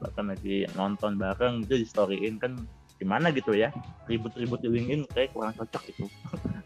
bahkan 0.00 0.32
lagi 0.32 0.66
nonton 0.74 1.16
bareng 1.16 1.64
itu 1.64 1.82
di 1.82 1.86
storyin 1.86 2.36
kan 2.40 2.56
gimana 3.00 3.32
gitu 3.32 3.56
ya 3.56 3.72
ribut-ribut 4.04 4.60
di 4.60 4.68
LinkedIn 4.68 5.08
kayak 5.08 5.32
kurang 5.32 5.56
cocok 5.56 5.82
gitu. 5.88 6.04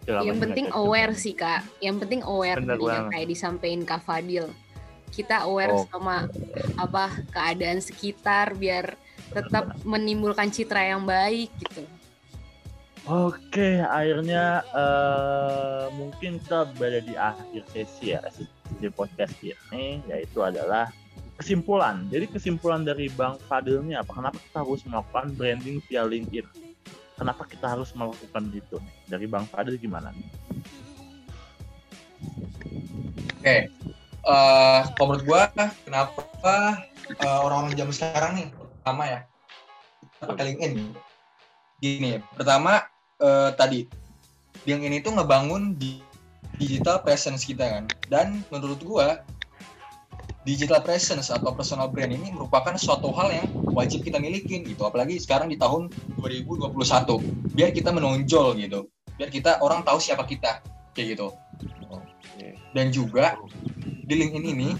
Yang 0.10 0.38
penting 0.42 0.66
aware 0.74 1.14
sih 1.16 1.32
kak. 1.32 1.64
Yang 1.80 1.96
penting 2.04 2.20
aware 2.26 2.60
yang 2.60 3.08
kayak 3.08 3.28
disampaikan 3.30 3.88
kak 3.88 4.04
Fadil. 4.04 4.52
Kita 5.08 5.46
aware 5.46 5.72
oh. 5.72 5.86
sama 5.88 6.28
apa 6.76 7.24
keadaan 7.32 7.80
sekitar 7.80 8.52
biar 8.58 8.98
tetap 9.32 9.72
menimbulkan 9.86 10.52
citra 10.52 10.92
yang 10.92 11.08
baik 11.08 11.48
gitu. 11.56 11.88
Oke, 13.04 13.84
akhirnya 13.84 14.64
uh, 14.72 15.92
mungkin 15.92 16.40
kita 16.40 16.72
berada 16.72 17.04
di 17.04 17.12
akhir 17.12 17.62
sesi 17.68 18.16
ya, 18.16 18.24
sesi 18.32 18.88
podcast 18.96 19.36
ini, 19.44 20.00
yaitu 20.08 20.40
adalah 20.40 20.88
kesimpulan. 21.38 22.06
Jadi 22.10 22.30
kesimpulan 22.30 22.86
dari 22.86 23.10
Bang 23.10 23.38
Fadil 23.50 23.82
ini 23.82 23.98
apa? 23.98 24.14
Kenapa 24.14 24.38
kita 24.38 24.62
harus 24.62 24.82
melakukan 24.86 25.26
branding 25.34 25.82
via 25.90 26.02
LinkedIn? 26.06 26.46
Kenapa 27.14 27.42
kita 27.46 27.66
harus 27.70 27.94
melakukan 27.94 28.50
itu? 28.50 28.78
Dari 29.06 29.26
Bang 29.26 29.46
Fadil 29.50 29.78
gimana? 29.78 30.10
Oke, 33.44 33.44
okay. 33.44 33.60
uh, 34.24 34.80
eh, 34.88 34.96
menurut 34.96 35.22
gua 35.28 35.52
kenapa 35.84 36.24
uh, 37.20 37.38
orang-orang 37.44 37.76
zaman 37.76 37.92
sekarang 37.92 38.32
nih, 38.40 38.48
pertama 38.80 39.02
ya, 39.04 39.20
pakai 40.24 40.44
LinkedIn. 40.48 40.72
Gini, 41.84 42.12
pertama 42.32 42.88
uh, 43.20 43.52
tadi, 43.52 43.84
LinkedIn 44.64 45.04
itu 45.04 45.12
ngebangun 45.12 45.76
di 45.76 46.00
digital 46.56 47.04
presence 47.04 47.44
kita 47.44 47.68
kan, 47.68 47.84
dan 48.08 48.40
menurut 48.48 48.80
gua 48.80 49.20
digital 50.44 50.84
presence 50.84 51.32
atau 51.32 51.56
personal 51.56 51.88
brand 51.88 52.12
ini 52.12 52.30
merupakan 52.30 52.76
suatu 52.76 53.10
hal 53.16 53.32
yang 53.32 53.48
wajib 53.72 54.04
kita 54.04 54.20
milikin 54.20 54.62
gitu. 54.64 54.84
Apalagi 54.84 55.16
sekarang 55.16 55.48
di 55.48 55.56
tahun 55.56 55.88
2021 56.20 57.56
biar 57.56 57.72
kita 57.72 57.90
menonjol 57.90 58.60
gitu. 58.60 58.86
Biar 59.16 59.32
kita 59.32 59.64
orang 59.64 59.82
tahu 59.82 59.98
siapa 59.98 60.28
kita 60.28 60.60
kayak 60.92 61.16
gitu. 61.16 61.28
Dan 62.76 62.92
juga 62.92 63.40
di 63.80 64.14
LinkedIn 64.14 64.46
ini 64.52 64.70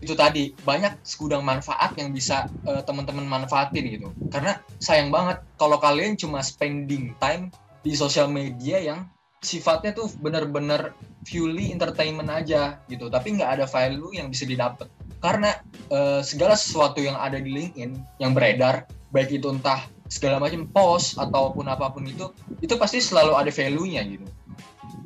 itu 0.00 0.16
tadi 0.16 0.56
banyak 0.64 1.04
segudang 1.04 1.44
manfaat 1.44 1.92
yang 2.00 2.12
bisa 2.12 2.48
uh, 2.64 2.80
teman-teman 2.84 3.24
manfaatin 3.24 3.84
gitu. 3.88 4.08
Karena 4.32 4.60
sayang 4.80 5.12
banget 5.12 5.44
kalau 5.60 5.76
kalian 5.76 6.16
cuma 6.16 6.40
spending 6.40 7.12
time 7.20 7.52
di 7.84 7.92
sosial 7.96 8.28
media 8.28 8.80
yang 8.80 9.08
sifatnya 9.40 9.96
tuh 9.96 10.12
bener-bener 10.20 10.92
purely 11.24 11.72
entertainment 11.72 12.28
aja 12.28 12.80
gitu. 12.88 13.08
Tapi 13.08 13.40
nggak 13.40 13.60
ada 13.60 13.64
value 13.68 14.12
yang 14.12 14.28
bisa 14.28 14.44
didapat 14.44 14.88
karena 15.20 15.60
uh, 15.92 16.24
segala 16.24 16.56
sesuatu 16.56 17.00
yang 17.04 17.16
ada 17.20 17.36
di 17.36 17.52
LinkedIn 17.52 18.20
yang 18.20 18.32
beredar 18.32 18.88
baik 19.12 19.28
itu 19.36 19.52
entah 19.52 19.84
segala 20.10 20.42
macam 20.42 20.66
post 20.72 21.20
ataupun 21.20 21.68
apa 21.70 21.92
pun 21.92 22.08
itu 22.08 22.32
itu 22.64 22.74
pasti 22.80 22.98
selalu 22.98 23.36
ada 23.36 23.52
value-nya 23.52 24.02
gitu. 24.08 24.26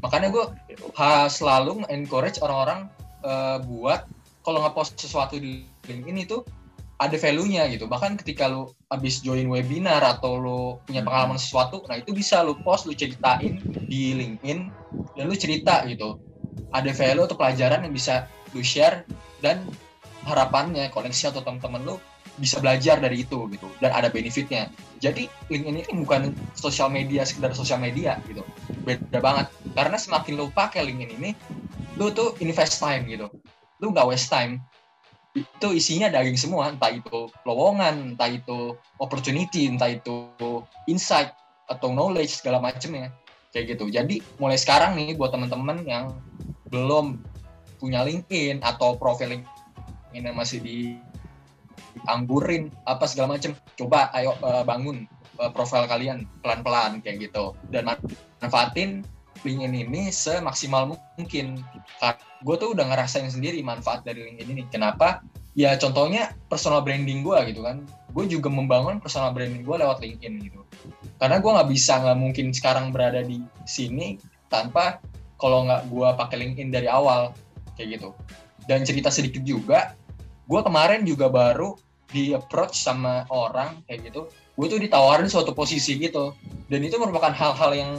Makanya 0.01 0.29
gue 0.33 0.45
selalu 1.29 1.85
encourage 1.89 2.41
orang-orang 2.41 2.89
uh, 3.25 3.61
buat 3.65 4.07
kalau 4.45 4.61
ngepost 4.65 5.01
sesuatu 5.01 5.41
di 5.41 5.65
LinkedIn 5.89 6.25
itu 6.25 6.45
ada 6.99 7.17
value-nya 7.19 7.67
gitu. 7.75 7.91
Bahkan 7.91 8.21
ketika 8.23 8.47
lu 8.47 8.71
habis 8.87 9.19
join 9.21 9.47
webinar 9.51 10.01
atau 10.03 10.39
lu 10.39 10.61
punya 10.87 11.03
pengalaman 11.03 11.39
sesuatu, 11.39 11.83
nah 11.91 11.99
itu 11.99 12.15
bisa 12.15 12.43
lu 12.47 12.55
post, 12.63 12.87
lu 12.87 12.95
ceritain 12.95 13.59
di 13.91 14.15
LinkedIn 14.15 14.71
dan 15.19 15.25
lu 15.27 15.35
cerita 15.35 15.83
gitu. 15.91 16.23
Ada 16.71 16.95
value 16.95 17.27
atau 17.27 17.37
pelajaran 17.39 17.83
yang 17.87 17.95
bisa 17.95 18.31
lu 18.55 18.63
share 18.63 19.03
dan 19.43 19.67
harapannya 20.25 20.89
koneksi 20.95 21.35
atau 21.35 21.43
teman-teman 21.43 21.83
lu 21.85 21.97
bisa 22.35 22.59
belajar 22.59 22.99
dari 22.99 23.23
itu 23.23 23.47
gitu 23.51 23.67
dan 23.79 23.95
ada 23.95 24.11
benefitnya. 24.11 24.71
Jadi 24.99 25.31
LinkedIn 25.51 25.87
ini 25.87 25.93
bukan 26.03 26.35
sosial 26.55 26.91
media 26.91 27.23
sekedar 27.27 27.55
sosial 27.55 27.79
media 27.79 28.19
gitu. 28.27 28.43
Beda 28.83 29.19
banget. 29.19 29.51
Karena 29.75 29.99
semakin 29.99 30.39
lu 30.39 30.47
pakai 30.51 30.87
LinkedIn 30.87 31.11
ini, 31.19 31.31
lu 31.99 32.11
tuh 32.15 32.35
invest 32.43 32.79
time 32.79 33.07
gitu. 33.11 33.31
Lu 33.83 33.91
nggak 33.91 34.07
waste 34.07 34.31
time 34.31 34.63
itu 35.35 35.69
isinya 35.75 36.07
daging 36.15 36.39
semua 36.39 36.71
entah 36.71 36.95
itu 36.95 37.27
lowongan 37.43 38.15
entah 38.15 38.31
itu 38.31 38.79
opportunity 39.03 39.67
entah 39.67 39.91
itu 39.91 40.31
insight 40.87 41.35
atau 41.67 41.91
knowledge 41.91 42.39
segala 42.39 42.63
macamnya 42.63 43.11
kayak 43.51 43.75
gitu. 43.75 43.91
Jadi 43.91 44.23
mulai 44.39 44.59
sekarang 44.59 44.95
nih 44.95 45.19
buat 45.19 45.35
teman-teman 45.35 45.83
yang 45.87 46.15
belum 46.71 47.23
punya 47.79 48.07
LinkedIn 48.07 48.63
atau 48.63 48.99
profil 48.99 49.39
LinkedIn 49.39 50.27
yang 50.27 50.39
masih 50.39 50.63
di 50.63 50.99
anggurin 52.11 52.75
apa 52.87 53.07
segala 53.07 53.39
macam 53.39 53.55
coba 53.79 54.11
ayo 54.15 54.35
uh, 54.43 54.67
bangun 54.67 55.07
uh, 55.39 55.51
profil 55.51 55.87
kalian 55.87 56.27
pelan-pelan 56.43 57.03
kayak 57.03 57.31
gitu. 57.31 57.55
Dan 57.71 57.91
manfaatin 58.43 59.07
LinkedIn 59.45 59.89
ini 59.93 60.09
semaksimal 60.09 60.97
mungkin 61.21 61.61
gue 62.45 62.57
tuh 62.57 62.73
udah 62.73 62.85
ngerasain 62.89 63.29
sendiri 63.29 63.61
manfaat 63.61 64.03
dari 64.03 64.25
LinkedIn 64.25 64.49
ini. 64.57 64.65
Kenapa? 64.73 65.21
Ya 65.55 65.77
contohnya 65.79 66.35
personal 66.51 66.83
branding 66.83 67.23
gue 67.23 67.39
gitu 67.53 67.63
kan. 67.63 67.85
Gue 68.11 68.27
juga 68.27 68.51
membangun 68.51 68.99
personal 68.99 69.31
branding 69.37 69.63
gue 69.63 69.77
lewat 69.77 70.03
LinkedIn 70.03 70.35
gitu. 70.51 70.61
Karena 71.21 71.39
gue 71.39 71.51
nggak 71.53 71.69
bisa 71.71 72.01
nggak 72.01 72.19
mungkin 72.19 72.47
sekarang 72.51 72.91
berada 72.91 73.23
di 73.23 73.39
sini 73.69 74.19
tanpa 74.51 74.99
kalau 75.39 75.69
nggak 75.69 75.93
gue 75.93 76.09
pakai 76.17 76.37
LinkedIn 76.41 76.71
dari 76.73 76.89
awal 76.89 77.37
kayak 77.77 78.01
gitu. 78.01 78.11
Dan 78.65 78.83
cerita 78.83 79.13
sedikit 79.13 79.45
juga, 79.45 79.93
gue 80.49 80.61
kemarin 80.65 81.05
juga 81.05 81.29
baru 81.29 81.77
di 82.09 82.33
approach 82.33 82.81
sama 82.81 83.29
orang 83.29 83.85
kayak 83.87 84.09
gitu. 84.09 84.27
Gue 84.57 84.67
tuh 84.71 84.81
ditawarin 84.81 85.29
suatu 85.29 85.53
posisi 85.53 86.01
gitu. 86.01 86.33
Dan 86.73 86.81
itu 86.81 86.97
merupakan 86.97 87.35
hal-hal 87.35 87.71
yang 87.77 87.93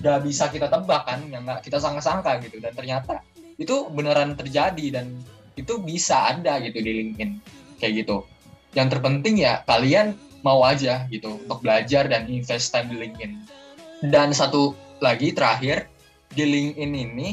udah 0.00 0.18
bisa 0.22 0.48
kita 0.48 0.66
tebak 0.66 1.04
kan 1.04 1.20
yang 1.28 1.46
nggak 1.46 1.66
kita 1.66 1.78
sangka-sangka 1.78 2.40
gitu. 2.42 2.58
Dan 2.58 2.72
ternyata 2.74 3.22
itu 3.60 3.88
beneran 3.92 4.34
terjadi 4.34 5.00
dan 5.00 5.12
itu 5.54 5.78
bisa 5.82 6.32
ada 6.32 6.58
gitu 6.62 6.80
di 6.80 6.92
LinkedIn. 7.02 7.30
Kayak 7.78 7.92
gitu. 8.06 8.16
Yang 8.72 8.98
terpenting 8.98 9.36
ya 9.42 9.60
kalian 9.68 10.16
mau 10.42 10.64
aja 10.66 11.06
gitu 11.12 11.38
untuk 11.38 11.62
belajar 11.62 12.08
dan 12.10 12.26
invest 12.26 12.72
time 12.72 12.90
di 12.90 12.96
LinkedIn. 12.98 13.32
Dan 14.10 14.34
satu 14.34 14.74
lagi 14.98 15.30
terakhir 15.30 15.86
di 16.34 16.44
LinkedIn 16.46 16.92
ini 16.94 17.28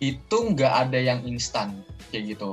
itu 0.00 0.36
nggak 0.36 0.88
ada 0.88 0.98
yang 0.98 1.20
instan. 1.28 1.82
Kayak 2.14 2.36
gitu. 2.36 2.50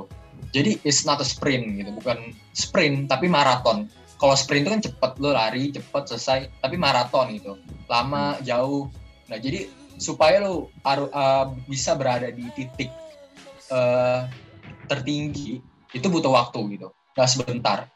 Jadi 0.50 0.82
it's 0.82 1.06
not 1.06 1.22
a 1.22 1.26
sprint 1.26 1.78
gitu. 1.78 1.90
Bukan 1.94 2.34
sprint 2.52 3.06
tapi 3.06 3.30
maraton. 3.30 3.86
Kalau 4.20 4.36
sprint 4.36 4.68
itu 4.68 4.70
kan 4.70 4.82
cepet 4.84 5.12
lo 5.16 5.32
lari 5.32 5.72
cepet 5.72 6.02
selesai 6.12 6.38
tapi 6.60 6.76
maraton 6.76 7.32
gitu. 7.32 7.56
Lama 7.88 8.36
hmm. 8.36 8.44
jauh 8.44 8.90
nah 9.30 9.38
jadi 9.38 9.70
supaya 10.00 10.42
lo 10.42 10.74
uh, 10.82 11.54
bisa 11.70 11.94
berada 11.94 12.28
di 12.34 12.42
titik 12.58 12.90
uh, 13.70 14.26
tertinggi 14.90 15.62
itu 15.94 16.06
butuh 16.10 16.34
waktu 16.34 16.58
gitu 16.74 16.90
nggak 17.14 17.30
sebentar 17.30 17.86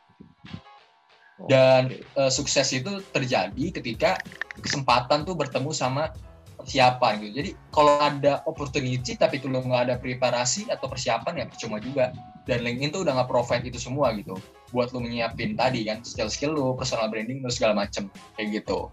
dan 1.50 1.90
uh, 2.14 2.30
sukses 2.30 2.70
itu 2.70 3.02
terjadi 3.10 3.74
ketika 3.74 4.22
kesempatan 4.62 5.26
tuh 5.26 5.34
bertemu 5.34 5.74
sama 5.74 6.14
persiapan 6.54 7.20
gitu. 7.20 7.32
Jadi 7.42 7.50
kalau 7.74 7.98
ada 7.98 8.40
opportunity 8.46 9.18
tapi 9.18 9.42
itu 9.42 9.50
lo 9.50 9.60
nggak 9.60 9.82
ada 9.90 9.94
preparasi 9.98 10.70
atau 10.70 10.86
persiapan 10.86 11.42
ya 11.42 11.46
percuma 11.50 11.82
juga. 11.82 12.14
Dan 12.48 12.64
LinkedIn 12.64 12.92
tuh 12.94 13.00
udah 13.04 13.20
nggak 13.20 13.28
provide 13.28 13.66
itu 13.68 13.76
semua 13.82 14.14
gitu. 14.14 14.38
Buat 14.70 14.94
lo 14.94 15.02
menyiapin 15.02 15.58
tadi 15.58 15.84
kan 15.84 16.00
skill-skill 16.06 16.54
lo, 16.54 16.72
personal 16.78 17.10
branding 17.10 17.44
lo 17.44 17.50
segala 17.52 17.84
macem 17.84 18.08
kayak 18.38 18.64
gitu. 18.64 18.88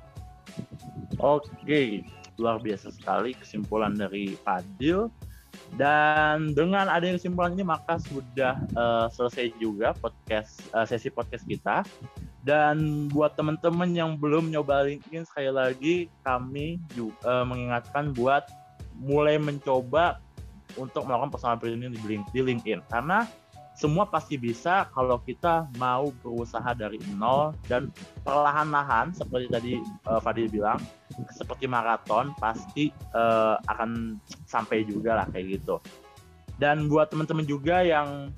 Oke, 1.22 2.02
luar 2.40 2.60
biasa 2.60 2.94
sekali 2.94 3.36
kesimpulan 3.36 3.96
dari 3.96 4.36
Fadil. 4.44 5.12
Dan 5.76 6.56
dengan 6.56 6.88
adanya 6.88 7.20
kesimpulan 7.20 7.56
ini 7.56 7.68
maka 7.68 8.00
sudah 8.00 8.56
uh, 8.76 9.08
selesai 9.12 9.52
juga 9.60 9.92
podcast 10.00 10.64
uh, 10.72 10.88
sesi 10.88 11.12
podcast 11.12 11.44
kita. 11.48 11.84
Dan 12.42 13.08
buat 13.12 13.38
teman-teman 13.38 13.92
yang 13.94 14.18
belum 14.18 14.50
nyoba 14.50 14.88
LinkedIn 14.88 15.28
sekali 15.28 15.52
lagi 15.52 15.96
kami 16.26 16.82
juga 16.96 17.20
uh, 17.28 17.46
mengingatkan 17.46 18.16
buat 18.16 18.48
mulai 18.98 19.38
mencoba 19.38 20.20
untuk 20.80 21.04
melakukan 21.04 21.32
personal 21.34 21.58
branding 21.60 21.96
di 22.32 22.40
LinkedIn 22.42 22.80
karena 22.88 23.28
semua 23.72 24.06
pasti 24.06 24.36
bisa 24.36 24.86
kalau 24.92 25.18
kita 25.24 25.66
mau 25.80 26.12
berusaha 26.22 26.76
dari 26.76 27.00
nol 27.16 27.56
dan 27.66 27.90
perlahan-lahan 28.28 29.16
seperti 29.16 29.48
tadi 29.48 29.74
uh, 30.06 30.20
Fadil 30.20 30.52
bilang 30.52 30.78
seperti 31.32 31.66
maraton 31.66 32.36
pasti 32.38 32.92
uh, 33.16 33.58
akan 33.72 34.20
sampai 34.46 34.84
juga 34.86 35.24
lah 35.24 35.28
kayak 35.32 35.62
gitu. 35.62 35.80
Dan 36.62 36.92
buat 36.92 37.10
teman-teman 37.10 37.48
juga 37.48 37.82
yang 37.82 38.30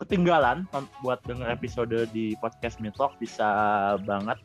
ketinggalan 0.00 0.64
buat 1.04 1.20
denger 1.28 1.52
episode 1.52 2.08
di 2.10 2.34
podcast 2.40 2.80
Mitalk 2.80 3.14
bisa 3.20 3.46
banget 4.02 4.40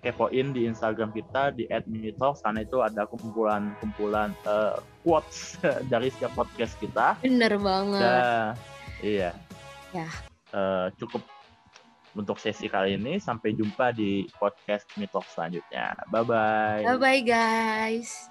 kepoin 0.00 0.54
di 0.54 0.66
Instagram 0.66 1.10
kita 1.10 1.54
di 1.54 1.66
@mitalk 1.90 2.38
sana 2.38 2.62
itu 2.62 2.80
ada 2.80 3.04
kumpulan-kumpulan 3.10 4.30
uh, 4.46 4.78
quotes 5.02 5.58
dari 5.92 6.08
setiap 6.14 6.32
podcast 6.38 6.78
kita. 6.78 7.18
Bener 7.20 7.58
banget. 7.58 8.02
Dan, 8.02 8.54
iya 9.02 9.32
Ya. 9.92 10.08
Uh, 10.52 10.92
cukup 11.00 11.24
untuk 12.16 12.36
sesi 12.40 12.68
kali 12.68 12.96
ini. 12.96 13.20
Sampai 13.20 13.56
jumpa 13.56 13.92
di 13.92 14.28
podcast 14.36 14.88
Mitok 14.96 15.24
selanjutnya. 15.28 15.96
Bye-bye. 16.12 16.84
Bye-bye 16.84 17.22
guys. 17.24 18.28